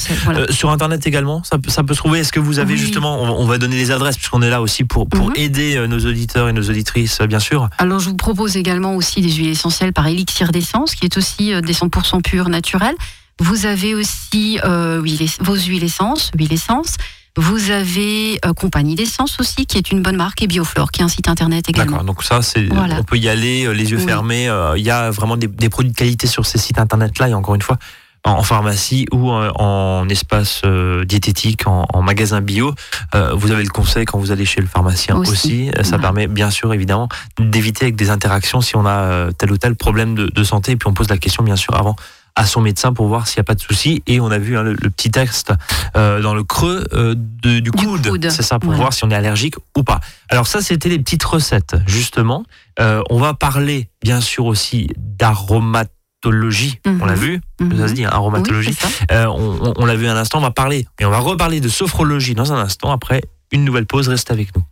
Sur 0.49 0.71
Internet 0.71 1.05
également, 1.07 1.43
ça, 1.43 1.57
ça 1.67 1.83
peut 1.83 1.93
se 1.93 1.99
trouver. 1.99 2.19
Est-ce 2.19 2.31
que 2.31 2.39
vous 2.39 2.59
avez 2.59 2.77
justement, 2.77 3.21
on, 3.21 3.45
va 3.45 3.57
donner 3.57 3.75
les 3.75 3.91
adresses 3.91 4.17
puisqu'on 4.17 4.41
est 4.41 4.49
là 4.49 4.61
aussi 4.61 4.83
pour, 4.83 5.07
pour 5.07 5.29
mhm. 5.29 5.35
aider 5.37 5.87
nos 5.87 5.99
auditeurs 5.99 6.49
et 6.49 6.53
nos 6.53 6.63
auditrices, 6.63 7.19
bien 7.21 7.39
sûr. 7.39 7.69
Alors, 7.77 7.99
je 7.99 8.09
vous 8.09 8.15
propose 8.15 8.57
également 8.57 8.95
aussi 8.95 9.21
des 9.21 9.31
huiles 9.31 9.49
essentielles 9.49 9.93
par 9.93 10.07
élixir 10.07 10.51
d'essence, 10.51 10.95
qui 10.95 11.05
est 11.05 11.17
aussi 11.17 11.53
des 11.61 11.73
100% 11.73 12.21
pures 12.21 12.49
naturelles. 12.49 12.95
Vous 13.39 13.65
avez 13.65 13.95
aussi 13.95 14.59
vos 14.61 15.55
huiles 15.55 15.83
essence, 15.83 16.31
huile 16.37 16.53
essence. 16.53 16.97
Vous 17.37 17.71
avez 17.71 18.39
euh, 18.45 18.53
Compagnie 18.53 18.95
d'essence 18.95 19.39
aussi, 19.39 19.65
qui 19.65 19.77
est 19.77 19.91
une 19.91 20.01
bonne 20.01 20.17
marque, 20.17 20.41
et 20.43 20.47
Bioflore, 20.47 20.91
qui 20.91 21.01
est 21.01 21.03
un 21.03 21.07
site 21.07 21.29
internet 21.29 21.69
également. 21.69 21.91
D'accord, 21.91 22.05
donc 22.05 22.23
ça, 22.23 22.41
c'est, 22.41 22.67
on 22.71 23.03
peut 23.03 23.17
y 23.17 23.29
aller 23.29 23.65
euh, 23.65 23.71
les 23.71 23.91
yeux 23.91 23.97
fermés. 23.97 24.49
Euh, 24.49 24.77
il 24.77 24.83
y 24.83 24.91
a 24.91 25.09
vraiment 25.11 25.37
des, 25.37 25.69
produits 25.69 25.91
de 25.91 25.95
qualité 25.95 26.27
sur 26.27 26.45
ces 26.45 26.57
sites 26.57 26.77
internet-là, 26.77 27.29
et 27.29 27.33
encore 27.33 27.55
une 27.55 27.61
fois, 27.61 27.77
en, 28.25 28.43
pharmacie 28.43 29.07
ou 29.13 29.31
en, 29.31 30.07
espace 30.09 30.61
diététique, 31.05 31.65
en, 31.65 32.01
magasin 32.01 32.41
bio. 32.41 32.75
vous 33.33 33.51
avez 33.51 33.63
le 33.63 33.69
conseil 33.69 34.05
quand 34.05 34.19
vous 34.19 34.31
allez 34.31 34.45
chez 34.45 34.61
le 34.61 34.67
pharmacien 34.67 35.15
aussi. 35.15 35.71
Ça 35.81 35.97
permet 35.97 36.27
bien 36.27 36.51
sûr 36.51 36.71
évidemment 36.71 37.09
d'éviter 37.39 37.85
avec 37.85 37.95
des 37.95 38.11
interactions 38.11 38.61
si 38.61 38.75
on 38.75 38.85
a 38.85 39.31
tel 39.39 39.51
ou 39.51 39.57
tel 39.57 39.75
problème 39.75 40.13
de, 40.13 40.27
de 40.27 40.43
santé. 40.43 40.73
Et 40.73 40.75
puis 40.75 40.87
on 40.87 40.93
pose 40.93 41.09
la 41.09 41.17
question 41.17 41.41
bien 41.43 41.55
sûr 41.55 41.75
avant 41.75 41.95
à 42.35 42.45
son 42.45 42.61
médecin 42.61 42.93
pour 42.93 43.07
voir 43.07 43.27
s'il 43.27 43.39
n'y 43.39 43.41
a 43.41 43.45
pas 43.45 43.55
de 43.55 43.61
souci. 43.61 44.03
Et 44.07 44.19
on 44.19 44.31
a 44.31 44.37
vu 44.37 44.57
hein, 44.57 44.63
le, 44.63 44.75
petit 44.75 45.11
texte 45.11 45.53
euh, 45.95 46.21
dans 46.21 46.33
le 46.33 46.43
creux 46.43 46.85
euh, 46.93 47.15
du, 47.15 47.71
coude. 47.71 48.29
C'est 48.29 48.43
ça, 48.43 48.59
pour 48.59 48.73
voir 48.73 48.93
si 48.93 49.03
on 49.03 49.11
est 49.11 49.15
allergique 49.15 49.55
ou 49.77 49.83
pas. 49.83 49.99
Alors 50.29 50.47
ça, 50.47 50.61
c'était 50.61 50.89
les 50.89 50.99
petites 50.99 51.23
recettes, 51.23 51.75
justement. 51.87 52.43
Euh, 52.79 53.01
on 53.09 53.19
va 53.19 53.33
parler, 53.33 53.89
bien 54.01 54.21
sûr, 54.21 54.45
aussi 54.45 54.89
d'aromatologie. 54.97 56.79
On 56.85 57.05
l'a 57.05 57.15
mhm. 57.15 57.19
vu, 57.19 57.41
ça 57.77 57.87
se 57.87 57.93
dit, 57.93 58.05
hein, 58.05 58.09
aromatologie. 58.11 58.77
on, 59.09 59.73
on 59.75 59.85
l'a 59.85 59.95
vu 59.95 60.07
un 60.07 60.17
instant, 60.17 60.39
on 60.39 60.41
va 60.41 60.51
parler, 60.51 60.87
et 60.99 61.05
on 61.05 61.11
va 61.11 61.19
reparler 61.19 61.59
de 61.59 61.69
sophrologie 61.69 62.35
dans 62.35 62.53
un 62.53 62.59
instant 62.59 62.91
après 62.91 63.21
une 63.51 63.65
nouvelle 63.65 63.85
pause. 63.85 64.07
Reste 64.07 64.31
avec 64.31 64.55
nous. 64.55 64.63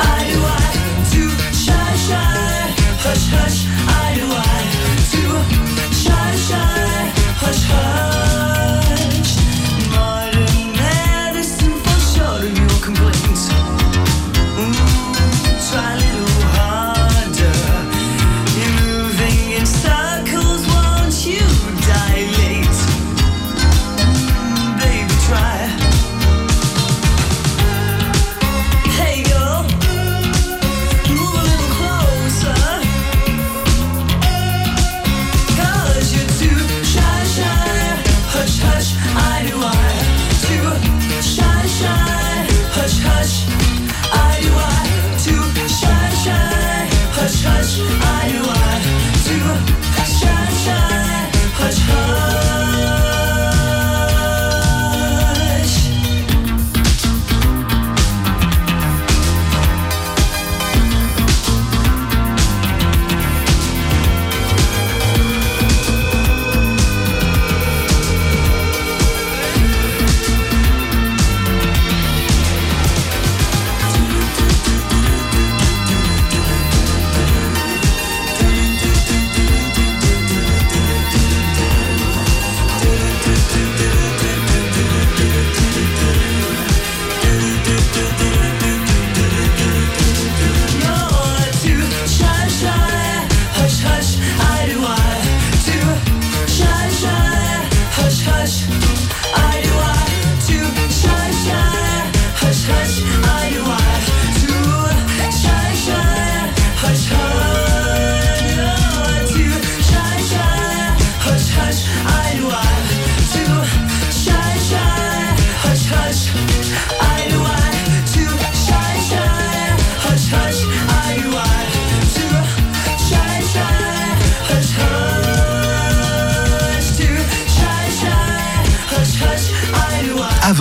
I 0.00 0.18
do 0.30 0.38
I 0.42 0.68
do 1.12 1.24
shy 1.52 1.96
shy 2.06 2.74
hush 3.04 3.26
hush 3.34 3.66
I 3.88 4.14
do 4.16 4.26
I 4.32 4.47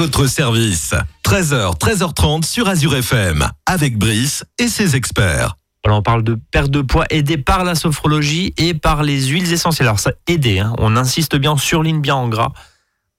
votre 0.07 0.27
service. 0.27 0.93
13h, 1.25 1.77
13h30 1.77 2.45
sur 2.45 2.69
Azure 2.69 2.95
FM, 2.95 3.45
avec 3.65 3.97
Brice 3.97 4.45
et 4.57 4.69
ses 4.69 4.95
experts. 4.95 5.57
On 5.85 6.01
parle 6.01 6.23
de 6.23 6.39
perte 6.49 6.71
de 6.71 6.79
poids 6.81 7.03
aidée 7.09 7.37
par 7.37 7.65
la 7.65 7.75
sophrologie 7.75 8.53
et 8.57 8.73
par 8.73 9.03
les 9.03 9.25
huiles 9.25 9.51
essentielles. 9.51 9.89
Alors 9.89 9.99
ça, 9.99 10.11
aider, 10.25 10.59
hein. 10.59 10.73
on 10.77 10.95
insiste 10.95 11.35
bien, 11.35 11.51
on 11.51 11.57
surligne 11.57 11.99
bien 11.99 12.15
en 12.15 12.29
gras 12.29 12.53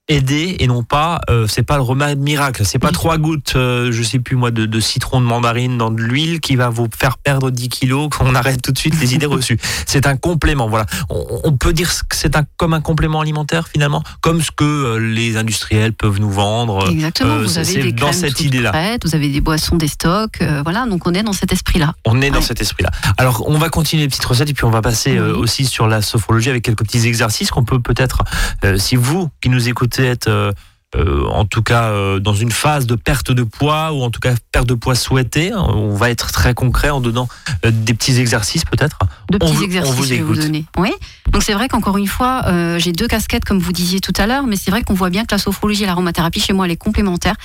aider 0.09 0.57
et 0.59 0.67
non 0.67 0.83
pas 0.83 1.21
euh, 1.29 1.45
c'est 1.47 1.63
pas 1.63 1.77
le 1.77 1.83
remède 1.83 2.19
miracle. 2.19 2.63
C'est 2.65 2.79
pas 2.79 2.91
trois 2.91 3.17
gouttes 3.17 3.53
euh, 3.55 3.91
je 3.91 4.03
sais 4.03 4.19
plus 4.19 4.35
moi 4.35 4.49
de, 4.51 4.65
de, 4.65 4.79
citron 4.79 5.21
de 5.21 5.25
mandarine 5.25 5.77
dans 5.77 5.91
de 5.91 6.01
l'huile 6.01 6.39
qui 6.41 6.55
va 6.55 6.69
vous 6.69 6.87
faire 6.97 7.17
perdre 7.17 7.51
10 7.51 7.69
kilos 7.69 8.09
qu'on 8.17 8.35
arrête 8.35 8.61
tout 8.61 8.71
de 8.71 8.77
suite 8.77 8.99
les 8.99 9.13
idées 9.13 9.27
reçues. 9.27 9.59
C'est 9.85 10.07
un 10.07 10.17
complément 10.17 10.67
voilà. 10.67 10.87
On, 11.09 11.41
on 11.43 11.51
peut 11.53 11.73
dire 11.73 11.89
que 11.89 12.15
c'est 12.15 12.35
un 12.35 12.43
comme 12.57 12.73
un 12.73 12.81
complément 12.81 13.21
alimentaire 13.21 13.67
finalement 13.67 14.03
comme 14.21 14.41
ce 14.41 14.51
que 14.51 14.63
euh, 14.63 14.97
les 14.97 15.37
industriels 15.37 15.93
peuvent 15.93 16.19
nous 16.19 16.31
vendre 16.31 16.87
euh, 16.87 16.91
exactement 16.91 17.37
vous 17.37 17.57
avez 17.57 17.83
des 17.83 17.91
dans 17.91 18.11
cette 18.11 18.41
idée 18.41 18.61
là 18.61 18.97
vous 19.03 19.15
avez 19.15 19.29
des 19.29 19.41
boissons 19.41 19.75
des 19.75 19.87
stocks 19.87 20.41
voilà 20.63 20.85
donc 20.87 21.05
on 21.05 21.13
est 21.13 21.23
dans 21.23 21.33
cet 21.33 21.53
esprit 21.53 21.79
là 21.79 21.93
on 22.05 22.21
est 22.21 22.31
dans 22.31 22.41
cet 22.41 22.61
esprit 22.61 22.83
là 22.83 22.91
alors 23.17 23.43
on 23.47 23.57
va 23.57 23.69
continuer 23.69 24.03
les 24.03 24.09
petites 24.09 24.25
recettes 24.25 24.49
et 24.49 24.53
puis 24.53 24.65
on 24.65 24.71
va 24.71 24.81
passer 24.81 25.19
aussi 25.19 25.65
sur 25.65 25.87
la 25.87 26.01
sophrologie 26.01 26.49
avec 26.49 26.63
quelques 26.63 26.83
petits 26.83 27.05
exercices 27.07 27.51
qu'on 27.51 27.63
peut 27.63 27.79
peut-être 27.79 28.23
si 28.77 28.95
vous 28.95 29.29
qui 29.41 29.49
nous 29.49 29.69
écoutez 29.69 29.98
être 30.05 30.27
euh, 30.27 30.51
euh, 30.95 31.27
en 31.27 31.45
tout 31.45 31.61
cas 31.61 31.91
euh, 31.91 32.19
dans 32.19 32.33
une 32.33 32.51
phase 32.51 32.87
de 32.87 32.95
perte 32.95 33.31
de 33.31 33.43
poids 33.43 33.91
ou 33.91 34.01
en 34.01 34.09
tout 34.09 34.19
cas 34.19 34.33
perte 34.51 34.67
de 34.67 34.73
poids 34.73 34.95
souhaitée. 34.95 35.53
On 35.53 35.95
va 35.95 36.09
être 36.09 36.31
très 36.31 36.53
concret 36.53 36.89
en 36.89 36.99
donnant 36.99 37.27
des 37.63 37.93
petits 37.93 38.19
exercices 38.19 38.65
peut-être. 38.65 38.97
De 39.31 39.37
petits 39.37 39.63
exercices 39.63 39.93
vous 39.93 40.07
que 40.07 40.21
vous 40.23 40.35
donner. 40.35 40.65
Oui. 40.77 40.91
Donc 41.31 41.43
c'est 41.43 41.53
vrai 41.53 41.67
qu'encore 41.67 41.97
une 41.97 42.07
fois, 42.07 42.43
j'ai 42.79 42.91
deux 42.91 43.07
casquettes 43.07 43.45
comme 43.45 43.59
vous 43.59 43.73
disiez 43.73 43.99
tout 43.99 44.13
à 44.17 44.25
l'heure, 44.25 44.47
mais 44.47 44.55
c'est 44.55 44.71
vrai 44.71 44.81
qu'on 44.81 44.95
voit 44.95 45.11
bien 45.11 45.25
que 45.25 45.33
la 45.33 45.37
sophrologie 45.37 45.83
et 45.83 45.85
l'aromathérapie 45.85 46.39
chez 46.39 46.53
moi 46.53 46.65
elle 46.65 46.71
est 46.71 46.77
complémentaire. 46.77 47.35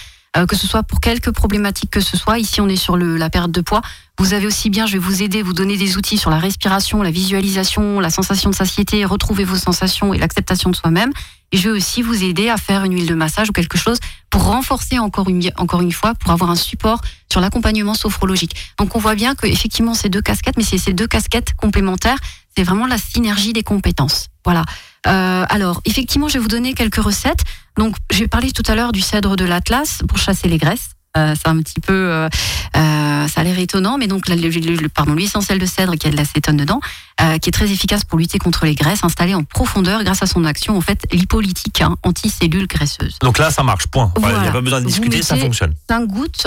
Que 0.49 0.57
ce 0.57 0.67
soit 0.67 0.83
pour 0.83 0.99
quelques 0.99 1.31
problématiques 1.31 1.90
que 1.90 2.01
ce 2.01 2.17
soit. 2.17 2.40
Ici, 2.40 2.61
on 2.61 2.69
est 2.69 2.75
sur 2.75 2.97
le, 2.97 3.17
la 3.17 3.31
perte 3.31 3.53
de 3.53 3.61
poids. 3.61 3.83
Vous 4.19 4.35
avez 4.35 4.47
aussi 4.47 4.69
bien, 4.69 4.85
je 4.85 4.95
vais 4.95 4.99
vous 4.99 5.23
aider, 5.23 5.43
vous 5.43 5.53
donner 5.53 5.77
des 5.77 5.97
outils 5.97 6.19
sur 6.19 6.29
la 6.29 6.38
respiration, 6.38 7.03
la 7.03 7.12
visualisation, 7.12 8.01
la 8.01 8.11
sensation 8.11 8.51
de 8.51 8.55
satiété, 8.57 9.05
retrouver 9.05 9.45
vos 9.45 9.55
sensations 9.55 10.12
et 10.12 10.19
l'acceptation 10.19 10.71
de 10.71 10.77
soi-même. 10.77 11.12
Et 11.55 11.57
je 11.57 11.69
vais 11.69 11.77
aussi 11.77 12.03
vous 12.03 12.25
aider 12.25 12.49
à 12.49 12.57
faire 12.57 12.83
une 12.83 12.95
huile 12.95 13.07
de 13.07 13.14
massage 13.14 13.49
ou 13.49 13.53
quelque 13.53 13.79
chose 13.79 13.99
pour 14.29 14.43
renforcer 14.43 14.99
encore 14.99 15.29
une, 15.29 15.40
encore 15.57 15.83
une 15.83 15.93
fois, 15.93 16.14
pour 16.14 16.33
avoir 16.33 16.51
un 16.51 16.57
support 16.57 17.01
sur 17.31 17.40
l'accompagnement 17.40 17.95
sophrologique. 17.95 18.57
Donc 18.77 18.97
on 18.97 18.99
voit 18.99 19.14
bien 19.14 19.37
que 19.37 19.47
effectivement 19.47 19.95
ces 19.95 20.09
deux 20.09 20.21
casquettes, 20.21 20.57
mais 20.57 20.64
c'est 20.64 20.79
ces 20.79 20.93
deux 20.93 21.07
casquettes 21.07 21.55
complémentaires, 21.55 22.19
c'est 22.57 22.64
vraiment 22.64 22.88
la 22.88 22.99
synergie 22.99 23.53
des 23.53 23.62
compétences. 23.62 24.31
Voilà. 24.45 24.64
Euh, 25.07 25.47
alors, 25.49 25.81
effectivement, 25.85 26.27
je 26.27 26.35
vais 26.35 26.40
vous 26.40 26.49
donner 26.49 26.75
quelques 26.75 26.97
recettes. 26.97 27.45
Donc, 27.79 27.95
j'ai 28.11 28.27
parlé 28.27 28.51
tout 28.51 28.64
à 28.67 28.75
l'heure 28.75 28.90
du 28.90 29.01
cèdre 29.01 29.37
de 29.37 29.45
l'Atlas 29.45 30.03
pour 30.09 30.19
chasser 30.19 30.49
les 30.49 30.59
graisses. 30.59 30.95
Euh, 31.17 31.35
c'est 31.37 31.49
un 31.49 31.59
petit 31.61 31.81
peu, 31.81 31.93
euh, 31.93 32.29
euh, 32.77 33.29
ça 33.29 33.40
a 33.40 33.45
l'air 33.45 33.59
étonnant, 33.59 33.99
mais 33.99 34.09
donc 34.09 34.29
le, 34.29 34.88
pardon, 34.88 35.14
l'huile 35.14 35.31
de 35.31 35.67
cèdre 35.67 35.95
qui 35.95 36.09
a 36.09 36.11
de 36.11 36.17
l'acétone 36.17 36.57
dedans, 36.57 36.81
euh, 37.20 37.38
qui 37.38 37.48
est 37.48 37.53
très 37.53 37.70
efficace 37.70 38.05
pour 38.05 38.18
lutter 38.18 38.38
contre 38.38 38.64
les 38.64 38.74
graisses 38.74 39.05
installées 39.05 39.35
en 39.35 39.44
profondeur 39.44 40.03
grâce 40.05 40.22
à 40.22 40.27
son 40.27 40.44
action 40.44 40.77
en 40.77 40.81
fait 40.81 41.07
lipolytique, 41.12 41.81
hein, 41.81 41.96
anti-cellules 42.03 42.66
graisseuses. 42.66 43.18
Donc 43.20 43.38
là, 43.38 43.50
ça 43.50 43.62
marche. 43.62 43.87
Point. 43.87 44.12
Il 44.16 44.27
n'y 44.27 44.48
a 44.48 44.50
pas 44.50 44.61
besoin 44.61 44.81
de 44.81 44.87
discuter, 44.87 45.22
ça 45.22 45.37
fonctionne. 45.37 45.74
5 45.88 46.07
gouttes 46.07 46.46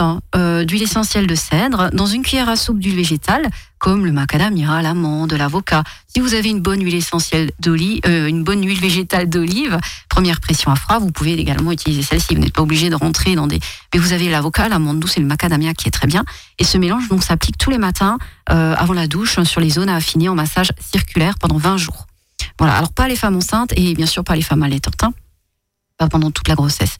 d'huile 0.66 0.84
essentielle 0.84 1.28
de 1.28 1.36
cèdre 1.36 1.90
dans 1.94 2.08
une 2.08 2.24
cuillère 2.24 2.50
à 2.50 2.56
soupe 2.56 2.80
d'huile 2.80 2.96
végétale 2.96 3.50
comme 3.80 4.06
le 4.06 4.12
macadamia, 4.12 4.82
l'amande, 4.82 5.34
l'avocat. 5.34 5.84
Si 6.08 6.20
vous 6.20 6.34
avez 6.34 6.50
une 6.50 6.62
bonne 6.62 6.84
huile 6.84 6.96
essentielle 6.96 7.52
d'olive, 7.60 8.02
euh, 8.08 8.28
une 8.28 8.44
bonne 8.44 8.66
huile 8.66 8.80
végétale 8.80 9.30
d'olive, 9.30 9.78
première 10.10 10.40
pression 10.42 10.72
à 10.72 10.76
froid, 10.76 11.00
vous 11.00 11.12
pouvez 11.12 11.34
également 11.34 11.72
utiliser 11.72 12.02
celle-ci. 12.02 12.34
Vous 12.34 12.42
n'êtes 12.42 12.54
pas 12.54 12.64
obligé 12.64 12.90
de 12.90 12.96
rentrer 12.96 13.36
dans 13.36 13.46
des. 13.46 13.60
Mais 13.94 14.00
vous 14.00 14.14
avez 14.14 14.30
l'avocat, 14.30 14.68
l'amande 14.68 15.00
douce 15.00 15.18
et 15.18 15.20
le 15.20 15.28
macadamia 15.28 15.74
qui 15.74 15.88
est 15.88 15.92
très 15.92 16.08
bien. 16.08 16.24
Et 16.58 16.64
ce 16.64 16.78
mélange 16.78 17.08
donc 17.10 17.24
s'applique 17.24 17.58
tous 17.58 17.70
les 17.70 17.78
matins 17.78 18.18
euh, 18.50 18.74
avant 18.78 18.94
la 18.94 19.08
douche 19.08 19.42
sur 19.44 19.62
les 19.62 19.70
zones 19.70 19.90
à 19.90 19.96
affiner 19.96 20.30
en 20.30 20.36
massage 20.36 20.57
circulaire 20.80 21.36
pendant 21.40 21.58
20 21.58 21.78
jours. 21.78 22.08
Voilà. 22.60 22.76
Alors 22.76 22.92
pas 22.92 23.08
les 23.08 23.16
femmes 23.16 23.38
enceintes 23.38 23.74
et 23.76 23.94
bien 23.94 24.06
sûr 24.06 24.24
pas 24.24 24.36
les 24.36 24.42
femmes 24.42 24.64
allaitantes, 24.64 25.04
hein. 25.04 25.14
pas 25.98 26.08
pendant 26.08 26.32
toute 26.32 26.48
la 26.48 26.56
grossesse. 26.56 26.98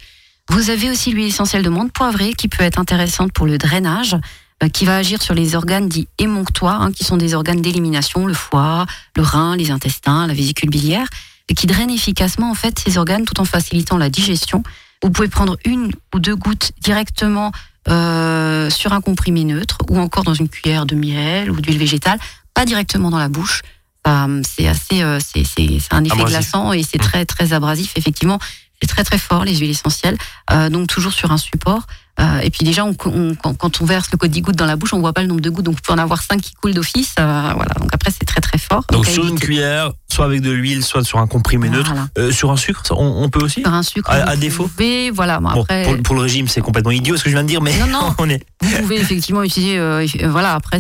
Vous 0.50 0.70
avez 0.70 0.90
aussi 0.90 1.12
l'huile 1.12 1.28
essentielle 1.28 1.64
de 1.64 1.70
menthe 1.70 1.92
poivrée 1.92 2.34
qui 2.34 2.48
peut 2.48 2.64
être 2.64 2.80
intéressante 2.80 3.32
pour 3.32 3.46
le 3.46 3.58
drainage. 3.58 4.18
Euh, 4.64 4.70
qui 4.70 4.86
va 4.86 4.98
agir 4.98 5.22
sur 5.22 5.36
les 5.36 5.54
organes 5.54 5.88
dits 5.88 6.08
émonctoires, 6.18 6.82
hein, 6.82 6.92
qui 6.92 7.04
sont 7.04 7.16
des 7.16 7.36
organes 7.36 7.62
d'élimination, 7.62 8.26
le 8.26 8.34
foie, 8.34 8.88
le 9.16 9.22
rein, 9.22 9.56
les 9.56 9.70
intestins, 9.70 10.26
la 10.26 10.34
vésicule 10.34 10.72
biliaire, 10.72 11.08
et 11.48 11.54
qui 11.54 11.68
drainent 11.68 11.92
efficacement 11.92 12.50
en 12.50 12.56
fait 12.56 12.80
ces 12.80 12.98
organes 12.98 13.24
tout 13.26 13.40
en 13.40 13.46
facilitant 13.46 13.98
la 13.98 14.10
digestion. 14.10 14.64
Vous 15.04 15.12
pouvez 15.12 15.28
prendre 15.28 15.58
une 15.64 15.92
ou 16.14 16.20
deux 16.20 16.36
gouttes 16.36 16.72
directement 16.82 17.52
euh, 17.88 18.72
sur 18.72 18.94
un 18.94 19.02
comprimé 19.02 19.44
neutre 19.44 19.78
ou 19.90 20.00
encore 20.00 20.24
dans 20.24 20.34
une 20.34 20.50
cuillère 20.50 20.88
de 20.88 20.96
miel 20.96 21.52
ou 21.52 21.62
d'huile 21.62 21.78
végétale, 21.78 22.20
pas 22.58 22.66
directement 22.66 23.12
dans 23.12 23.20
la 23.20 23.30
bouche. 23.30 23.62
Euh, 24.08 24.42
c'est 24.44 24.68
assez, 24.68 25.04
euh, 25.04 25.20
c'est 25.22 25.94
un 25.94 26.04
effet 26.04 26.24
glaçant 26.24 26.74
et 26.74 26.82
c'est 26.82 26.98
très 26.98 27.24
très 27.24 27.54
abrasif. 27.54 27.94
Effectivement, 27.96 28.40
c'est 28.82 28.88
très 28.88 29.04
très 29.04 29.20
fort 29.20 29.46
les 29.46 29.56
huiles 29.58 29.70
essentielles. 29.70 30.18
Euh, 30.50 30.68
donc 30.70 30.88
toujours 30.88 31.14
sur 31.14 31.32
un 31.32 31.38
support. 31.38 31.86
Euh, 32.20 32.40
et 32.40 32.50
puis 32.50 32.66
déjà, 32.66 32.84
on, 32.84 32.94
quand, 32.94 33.82
on 33.82 33.86
verse 33.86 34.10
le 34.12 34.18
code 34.18 34.32
10 34.32 34.42
gouttes 34.42 34.56
dans 34.56 34.66
la 34.66 34.76
bouche, 34.76 34.94
on 34.94 35.00
voit 35.00 35.14
pas 35.14 35.22
le 35.22 35.28
nombre 35.28 35.42
de 35.42 35.50
gouttes, 35.50 35.66
donc 35.66 35.76
vous 35.76 35.82
pouvez 35.82 36.00
en 36.00 36.02
avoir 36.02 36.22
5 36.22 36.42
qui 36.42 36.54
coulent 36.54 36.74
d'office. 36.74 37.14
Euh, 37.20 37.52
voilà. 37.56 37.74
Donc 37.80 37.94
après, 37.94 38.12
c'est 38.12 38.26
très 38.26 38.42
très 38.42 38.58
fort. 38.58 38.86
Donc, 38.92 39.06
sur 39.06 39.26
une 39.26 39.40
cuillère, 39.40 39.92
soit 40.12 40.26
avec 40.26 40.42
de 40.42 40.52
l'huile, 40.52 40.84
soit 40.84 41.04
sur 41.04 41.20
un 41.20 41.28
comprimé 41.28 41.70
neutre. 41.70 41.94
Euh, 42.18 42.32
sur 42.32 42.52
un 42.52 42.58
sucre, 42.58 42.82
on, 42.92 43.30
peut 43.30 43.44
aussi 43.44 43.62
Sur 43.62 43.74
un 43.74 43.84
sucre. 43.84 44.10
À, 44.10 44.36
défaut 44.36 44.70
Voilà. 45.14 45.40
après... 45.46 45.98
pour, 46.04 46.16
le 46.16 46.22
régime, 46.22 46.48
c'est 46.48 46.62
complètement 46.62 46.92
idiot 46.92 47.18
ce 47.18 47.24
que 47.24 47.30
je 47.30 47.36
viens 47.36 47.44
de 47.44 47.48
dire, 47.48 47.62
mais 47.62 47.78
non, 47.78 47.88
non. 47.88 48.16
on 48.18 48.30
est. 48.30 48.44
Vous 48.62 48.82
pouvez 48.82 49.00
effectivement 49.00 49.44
utiliser. 49.44 49.80
voilà. 50.26 50.56
Après, 50.56 50.80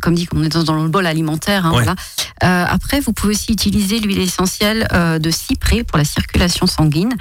comme 0.00 0.14
dit, 0.14 0.26
on 0.34 0.42
est 0.42 0.56
dans, 0.56 0.82
le 0.82 0.88
bol 0.88 1.06
alimentaire. 1.06 1.66
Hein, 1.66 1.72
voilà. 1.72 1.94
après, 2.40 3.00
vous 3.00 3.12
pouvez 3.12 3.34
aussi 3.34 3.52
utiliser 3.52 4.00
l'huile 4.00 4.20
essentielle 4.20 4.88
de 5.20 5.30
cyprès 5.30 5.84
pour 5.84 5.98
la 5.98 6.04
circulation 6.04 6.66
sanguine 6.66 7.14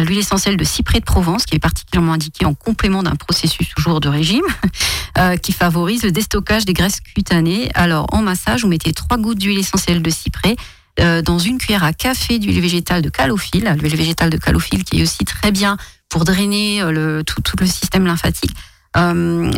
l'huile 0.00 0.18
essentielle 0.18 0.56
de 0.56 0.64
cyprès 0.64 1.00
de 1.00 1.04
Provence, 1.04 1.44
qui 1.44 1.54
est 1.54 1.58
particulièrement 1.58 2.14
indiquée 2.14 2.44
en 2.44 2.54
complément 2.54 3.02
d'un 3.02 3.14
processus 3.14 3.68
toujours 3.68 4.00
de 4.00 4.08
régime, 4.08 4.44
euh, 5.18 5.36
qui 5.36 5.52
favorise 5.52 6.02
le 6.02 6.12
déstockage 6.12 6.64
des 6.64 6.72
graisses 6.72 7.00
cutanées. 7.00 7.70
Alors, 7.74 8.06
en 8.12 8.22
massage, 8.22 8.62
vous 8.62 8.68
mettez 8.68 8.92
trois 8.92 9.18
gouttes 9.18 9.38
d'huile 9.38 9.58
essentielle 9.58 10.02
de 10.02 10.10
cyprès 10.10 10.56
euh, 11.00 11.22
dans 11.22 11.38
une 11.38 11.58
cuillère 11.58 11.84
à 11.84 11.92
café 11.92 12.38
d'huile 12.38 12.60
végétale 12.60 13.02
de 13.02 13.10
calophylle, 13.10 13.74
l'huile 13.78 13.96
végétale 13.96 14.30
de 14.30 14.36
calophylle 14.38 14.84
qui 14.84 15.00
est 15.00 15.02
aussi 15.02 15.24
très 15.24 15.52
bien 15.52 15.76
pour 16.08 16.24
drainer 16.24 16.82
euh, 16.82 16.90
le, 16.90 17.24
tout, 17.24 17.42
tout 17.42 17.56
le 17.58 17.66
système 17.66 18.06
lymphatique, 18.06 18.54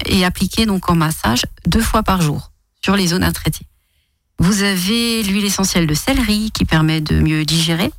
et 0.06 0.24
appliquer 0.24 0.64
donc 0.64 0.88
en 0.88 0.94
massage 0.94 1.42
deux 1.66 1.80
fois 1.80 2.04
par 2.04 2.22
jour 2.22 2.52
sur 2.84 2.94
les 2.94 3.08
zones 3.08 3.24
à 3.24 3.32
traiter. 3.32 3.66
Vous 4.38 4.62
avez 4.62 5.24
l'huile 5.24 5.44
essentielle 5.44 5.88
de 5.88 5.94
céleri 5.94 6.52
qui 6.52 6.64
permet 6.64 7.00
de 7.00 7.18
mieux 7.18 7.44
digérer 7.44 7.90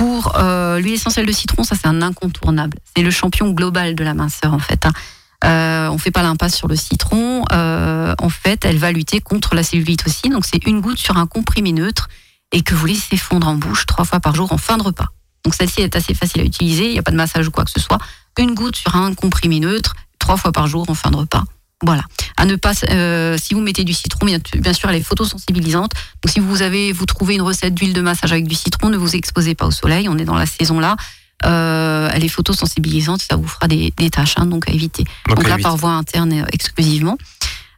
pour 0.00 0.32
euh, 0.38 0.78
l'huile 0.78 0.94
essentielle 0.94 1.26
de 1.26 1.32
citron, 1.32 1.62
ça 1.62 1.76
c'est 1.76 1.86
un 1.86 2.00
incontournable. 2.00 2.78
C'est 2.96 3.02
le 3.02 3.10
champion 3.10 3.50
global 3.50 3.94
de 3.94 4.02
la 4.02 4.14
minceur 4.14 4.54
en 4.54 4.58
fait. 4.58 4.86
Hein. 4.86 4.92
Euh, 5.44 5.90
on 5.90 5.98
fait 5.98 6.10
pas 6.10 6.22
l'impasse 6.22 6.56
sur 6.56 6.68
le 6.68 6.76
citron. 6.76 7.44
Euh, 7.52 8.14
en 8.18 8.30
fait, 8.30 8.64
elle 8.64 8.78
va 8.78 8.92
lutter 8.92 9.20
contre 9.20 9.54
la 9.54 9.62
cellulite 9.62 10.06
aussi. 10.06 10.30
Donc 10.30 10.46
c'est 10.46 10.66
une 10.66 10.80
goutte 10.80 10.96
sur 10.96 11.18
un 11.18 11.26
comprimé 11.26 11.72
neutre 11.72 12.08
et 12.50 12.62
que 12.62 12.74
vous 12.74 12.86
laissez 12.86 13.18
fondre 13.18 13.46
en 13.46 13.56
bouche 13.56 13.84
trois 13.84 14.06
fois 14.06 14.20
par 14.20 14.34
jour 14.34 14.50
en 14.54 14.56
fin 14.56 14.78
de 14.78 14.84
repas. 14.84 15.08
Donc 15.44 15.54
celle-ci 15.54 15.82
est 15.82 15.94
assez 15.94 16.14
facile 16.14 16.40
à 16.40 16.44
utiliser. 16.44 16.86
Il 16.86 16.92
n'y 16.92 16.98
a 16.98 17.02
pas 17.02 17.10
de 17.10 17.16
massage 17.16 17.48
ou 17.48 17.50
quoi 17.50 17.66
que 17.66 17.70
ce 17.70 17.80
soit. 17.80 17.98
Une 18.38 18.54
goutte 18.54 18.76
sur 18.76 18.96
un 18.96 19.12
comprimé 19.12 19.60
neutre 19.60 19.96
trois 20.18 20.38
fois 20.38 20.50
par 20.50 20.66
jour 20.66 20.88
en 20.88 20.94
fin 20.94 21.10
de 21.10 21.16
repas. 21.16 21.44
Voilà. 21.82 22.04
À 22.36 22.44
ne 22.44 22.56
pas, 22.56 22.72
euh, 22.90 23.36
si 23.40 23.54
vous 23.54 23.60
mettez 23.60 23.84
du 23.84 23.94
citron, 23.94 24.26
bien, 24.26 24.72
sûr, 24.72 24.90
elle 24.90 24.96
est 24.96 25.02
photosensibilisante. 25.02 25.92
Donc, 26.22 26.32
si 26.32 26.40
vous 26.40 26.62
avez, 26.62 26.92
vous 26.92 27.06
trouvez 27.06 27.34
une 27.34 27.42
recette 27.42 27.74
d'huile 27.74 27.92
de 27.92 28.02
massage 28.02 28.32
avec 28.32 28.46
du 28.46 28.54
citron, 28.54 28.90
ne 28.90 28.96
vous 28.96 29.16
exposez 29.16 29.54
pas 29.54 29.66
au 29.66 29.70
soleil. 29.70 30.08
On 30.08 30.18
est 30.18 30.24
dans 30.24 30.34
la 30.34 30.46
saison 30.46 30.80
là. 30.80 30.96
Euh, 31.46 32.10
elle 32.12 32.22
est 32.22 32.28
photosensibilisante, 32.28 33.22
ça 33.22 33.36
vous 33.36 33.48
fera 33.48 33.66
des, 33.66 33.94
des 33.96 34.10
tâches, 34.10 34.34
hein, 34.36 34.44
donc 34.44 34.68
à 34.68 34.72
éviter. 34.72 35.04
Donc, 35.26 35.48
là, 35.48 35.56
par 35.56 35.76
voie 35.76 35.92
interne 35.92 36.32
euh, 36.32 36.44
exclusivement. 36.52 37.16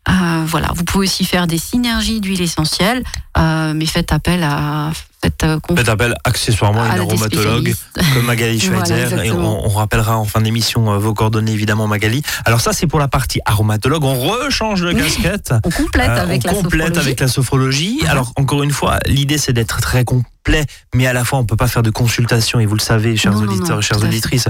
Euh, 0.08 0.44
voilà, 0.46 0.70
vous 0.74 0.82
pouvez 0.82 1.06
aussi 1.06 1.24
faire 1.24 1.46
des 1.46 1.58
synergies 1.58 2.20
d'huile 2.20 2.42
essentielle, 2.42 3.04
euh, 3.38 3.72
mais 3.72 3.86
faites 3.86 4.12
appel 4.12 4.42
à 4.42 4.90
faites, 5.22 5.44
euh, 5.44 5.60
faites 5.76 5.88
appel 5.88 6.16
accessoirement 6.24 6.82
à 6.82 6.96
une 6.96 7.02
aromatologue 7.02 7.72
comme 8.12 8.24
Magali 8.24 8.58
Schweitzer 8.60 9.24
et 9.24 9.30
on, 9.30 9.68
rappellera 9.68 10.18
en 10.18 10.24
fin 10.24 10.40
d'émission 10.40 10.98
vos 10.98 11.14
coordonnées 11.14 11.52
évidemment 11.52 11.86
Magali. 11.86 12.22
Alors 12.44 12.60
ça 12.60 12.72
c'est 12.72 12.88
pour 12.88 12.98
la 12.98 13.06
partie 13.06 13.38
aromatologue, 13.44 14.02
on 14.02 14.18
rechange 14.18 14.82
de 14.82 14.92
casquette. 14.92 15.54
on 15.64 15.70
complète 15.70 16.10
avec 16.10 16.42
on 16.44 16.48
la 16.48 16.54
complète 16.54 16.80
sophrologie. 16.80 17.00
avec 17.00 17.20
la 17.20 17.28
sophrologie. 17.28 18.00
Alors 18.08 18.32
encore 18.34 18.64
une 18.64 18.72
fois, 18.72 18.98
l'idée 19.06 19.38
c'est 19.38 19.52
d'être 19.52 19.80
très 19.80 20.04
complet, 20.04 20.66
mais 20.96 21.06
à 21.06 21.12
la 21.12 21.24
fois 21.24 21.38
on 21.38 21.44
peut 21.44 21.56
pas 21.56 21.68
faire 21.68 21.84
de 21.84 21.90
consultation 21.90 22.58
et 22.58 22.66
vous 22.66 22.74
le 22.74 22.80
savez, 22.80 23.16
chers 23.16 23.36
auditeurs 23.36 23.78
et 23.78 23.82
chères 23.82 24.02
auditrices, 24.02 24.48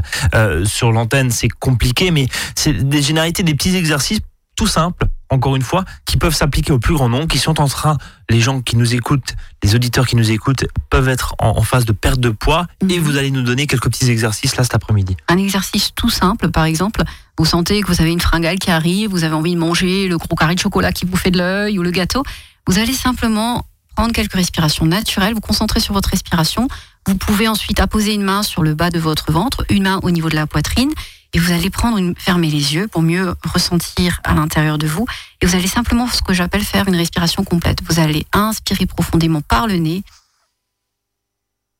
sur 0.65 0.93
l'antenne 0.93 1.31
c'est 1.31 1.51
compliqué, 1.51 2.11
mais 2.11 2.27
c'est 2.55 2.73
des 2.73 3.03
généralités, 3.03 3.43
des 3.43 3.55
petits 3.55 3.77
exercices 3.77 4.21
tout 4.57 4.67
simples 4.67 5.07
encore 5.33 5.57
une 5.57 5.63
fois, 5.63 5.85
qui 6.05 6.19
peuvent 6.19 6.35
s'appliquer 6.35 6.73
au 6.73 6.79
plus 6.79 6.95
grand 6.95 7.09
nombre, 7.09 7.27
qui 7.27 7.39
sont 7.39 7.61
en 7.61 7.67
train, 7.67 7.97
les 8.29 8.41
gens 8.41 8.61
qui 8.61 8.77
nous 8.77 8.95
écoutent, 8.95 9.35
les 9.63 9.75
auditeurs 9.75 10.07
qui 10.07 10.15
nous 10.15 10.31
écoutent, 10.31 10.67
peuvent 10.91 11.09
être 11.09 11.35
en, 11.39 11.63
phase 11.63 11.87
de 11.87 11.93
perte 11.93 12.21
de 12.21 12.29
poids. 12.29 12.67
Et 12.83 12.99
mhm. 12.99 13.05
vous 13.05 13.17
allez 13.17 13.31
nous 13.31 13.43
donner 13.43 13.67
quelques 13.67 13.89
petits 13.89 14.11
exercices 14.11 14.57
là 14.57 14.63
cet 14.63 14.75
après-midi. 14.75 15.17
Un 15.29 15.39
exercice 15.39 15.93
tout 15.95 16.11
simple, 16.11 16.51
par 16.51 16.65
exemple, 16.65 17.03
vous 17.39 17.47
sentez 17.47 17.81
que 17.81 17.87
vous 17.87 18.01
avez 18.01 18.13
une 18.13 18.21
fringale 18.21 18.59
qui 18.59 18.71
arrive, 18.71 19.11
vous 19.11 19.25
avez 19.25 19.35
envie 19.35 19.55
de 19.55 19.61
manger 19.61 20.07
le 20.07 20.19
gros 20.19 20.37
carré 20.37 20.55
de 20.55 20.61
chocolat 20.61 20.93
qui 20.93 21.07
vous 21.07 21.17
fait 21.17 21.31
de 21.31 21.39
l'œil 21.39 21.79
ou 21.79 21.83
le 21.83 21.91
gâteau. 21.91 22.23
Vous 22.67 22.79
allez 22.79 22.93
simplement 22.93 23.67
prendre 23.97 24.13
quelques 24.13 24.35
respirations 24.35 24.85
naturelles, 24.85 25.35
vous 25.35 25.41
concentrer 25.41 25.81
sur 25.81 25.95
votre 25.95 26.11
respiration. 26.11 26.69
Vous 27.07 27.17
pouvez 27.17 27.49
ensuite 27.49 27.81
apposer 27.81 28.15
une 28.15 28.23
main 28.23 28.43
sur 28.43 28.63
le 28.63 28.75
bas 28.75 28.91
de 28.91 28.99
votre 28.99 29.33
ventre, 29.33 29.65
une 29.71 29.85
main 29.85 29.99
au 30.03 30.11
niveau 30.11 30.29
de 30.29 30.37
la 30.37 30.47
poitrine, 30.47 30.93
et 31.33 31.39
vous 31.39 31.53
allez 31.53 31.71
prendre 31.71 31.99
une, 31.99 32.15
fermer 32.17 32.51
les 32.51 32.75
yeux 32.75 32.89
pour 32.89 33.03
mieux 33.03 33.35
ressentir 33.45 34.21
à 34.25 34.35
l'intérieur 34.35 34.79
de 34.79 34.87
vous. 34.87 35.07
Et 35.41 35.47
vous 35.47 35.55
allez 35.55 35.67
simplement, 35.67 36.07
ce 36.09 36.23
que 36.23 36.35
j'appelle 36.35 36.63
faire 36.63 36.89
une 36.89 36.97
respiration 36.97 37.45
complète. 37.45 37.79
Vous 37.89 38.01
allez 38.01 38.27
inspirer 38.33 38.87
profondément 38.87 39.41
par 39.41 39.67
le 39.67 39.77
nez, 39.77 40.03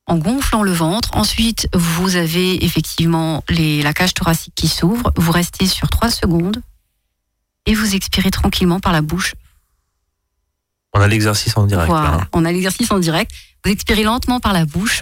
en 0.07 0.17
gonflant 0.17 0.63
le 0.63 0.73
ventre. 0.73 1.11
Ensuite, 1.13 1.69
vous 1.75 2.17
avez 2.17 2.65
effectivement 2.65 3.45
les, 3.49 3.83
la 3.83 3.93
cage 3.93 4.15
thoracique 4.15 4.55
qui 4.55 4.69
s'ouvre. 4.69 5.13
Vous 5.17 5.33
restez 5.33 5.67
sur 5.67 5.89
3 5.89 6.11
secondes 6.11 6.63
et 7.67 7.75
vous 7.75 7.95
expirez 7.95 8.31
tranquillement 8.31 8.81
par 8.81 8.93
la 8.93 9.03
bouche 9.03 9.35
on 10.93 11.01
a 11.01 11.09
l'exercice 11.09 11.57
en 11.57 11.67
direct. 11.67 11.89
Voilà, 11.89 12.29
on 12.33 12.45
a 12.45 12.53
l'exercice 12.53 12.91
en 12.91 12.99
direct. 12.99 13.33
Vous 13.65 13.71
expirez 13.71 14.03
lentement 14.03 14.41
par 14.41 14.53
la 14.53 14.67
bouche 14.67 15.01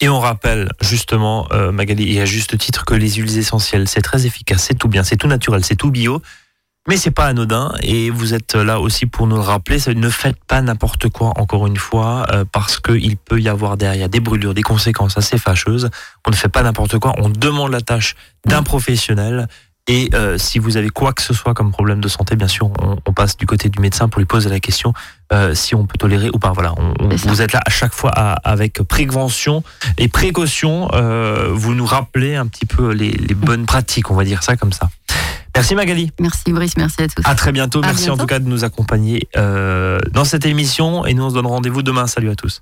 Et 0.00 0.08
on 0.08 0.18
rappelle 0.18 0.70
justement, 0.80 1.46
euh, 1.52 1.72
Magali, 1.72 2.14
et 2.14 2.22
à 2.22 2.24
juste 2.24 2.56
titre, 2.56 2.86
que 2.86 2.94
les 2.94 3.10
huiles 3.10 3.36
essentielles, 3.36 3.86
c'est 3.86 4.00
très 4.00 4.24
efficace, 4.26 4.64
c'est 4.68 4.78
tout 4.78 4.88
bien, 4.88 5.02
c'est 5.02 5.16
tout 5.16 5.26
naturel, 5.26 5.62
c'est 5.62 5.76
tout 5.76 5.90
bio, 5.90 6.22
mais 6.88 6.96
c'est 6.96 7.10
pas 7.10 7.26
anodin. 7.26 7.74
Et 7.82 8.08
vous 8.08 8.32
êtes 8.32 8.54
là 8.54 8.80
aussi 8.80 9.04
pour 9.04 9.26
nous 9.26 9.36
le 9.36 9.42
rappeler. 9.42 9.76
Ne 9.94 10.08
faites 10.08 10.42
pas 10.46 10.62
n'importe 10.62 11.10
quoi, 11.10 11.34
encore 11.36 11.66
une 11.66 11.76
fois, 11.76 12.24
euh, 12.32 12.46
parce 12.50 12.80
qu'il 12.80 13.18
peut 13.18 13.40
y 13.40 13.50
avoir 13.50 13.76
derrière 13.76 14.08
des 14.08 14.20
brûlures, 14.20 14.54
des 14.54 14.62
conséquences 14.62 15.18
assez 15.18 15.36
fâcheuses. 15.36 15.90
On 16.26 16.30
ne 16.30 16.36
fait 16.36 16.48
pas 16.48 16.62
n'importe 16.62 16.98
quoi, 16.98 17.12
on 17.18 17.28
demande 17.28 17.70
la 17.70 17.82
tâche 17.82 18.16
d'un 18.46 18.62
professionnel. 18.62 19.48
Et 19.88 20.10
euh, 20.14 20.38
si 20.38 20.58
vous 20.58 20.76
avez 20.76 20.90
quoi 20.90 21.12
que 21.12 21.22
ce 21.22 21.34
soit 21.34 21.54
comme 21.54 21.72
problème 21.72 22.00
de 22.00 22.08
santé, 22.08 22.36
bien 22.36 22.48
sûr, 22.48 22.70
on, 23.04 23.12
passe 23.12 23.36
du 23.36 23.46
côté 23.46 23.68
du 23.68 23.80
médecin 23.80 24.08
pour 24.08 24.20
lui 24.20 24.26
poser 24.26 24.48
la 24.48 24.60
question 24.60 24.92
euh, 25.32 25.52
si 25.54 25.74
on 25.74 25.84
peut 25.84 25.98
tolérer 25.98 26.30
ou 26.32 26.38
pas. 26.38 26.52
Voilà, 26.52 26.74
vous 27.00 27.42
êtes 27.42 27.52
là 27.52 27.60
à 27.66 27.70
chaque 27.70 27.92
fois 27.92 28.10
avec 28.10 28.82
prévention 28.82 29.64
et 29.98 30.08
précaution. 30.08 30.88
Euh, 30.92 31.48
vous 31.52 31.74
nous 31.74 31.86
rappelez 31.86 32.36
un 32.36 32.46
petit 32.46 32.66
peu 32.66 32.92
les, 32.92 33.10
bonnes 33.34 33.66
pratiques, 33.66 34.10
on 34.10 34.14
va 34.14 34.24
dire 34.24 34.42
ça 34.42 34.56
comme 34.56 34.72
ça. 34.72 34.88
Merci 35.56 35.74
Magali. 35.74 36.12
Merci 36.20 36.52
Brice, 36.52 36.76
merci 36.76 37.02
à 37.02 37.08
tous. 37.08 37.22
À 37.24 37.34
très 37.34 37.50
bientôt. 37.50 37.80
merci 37.80 38.08
en 38.08 38.16
tout 38.16 38.26
cas 38.26 38.38
de 38.38 38.48
nous 38.48 38.64
accompagner 38.64 39.28
dans 39.34 40.24
cette 40.24 40.46
émission 40.46 41.04
et 41.04 41.14
nous 41.14 41.24
on 41.24 41.30
se 41.30 41.34
donne 41.34 41.46
rendez-vous 41.46 41.82
demain. 41.82 42.06
Salut 42.06 42.30
à 42.30 42.36
tous. 42.36 42.58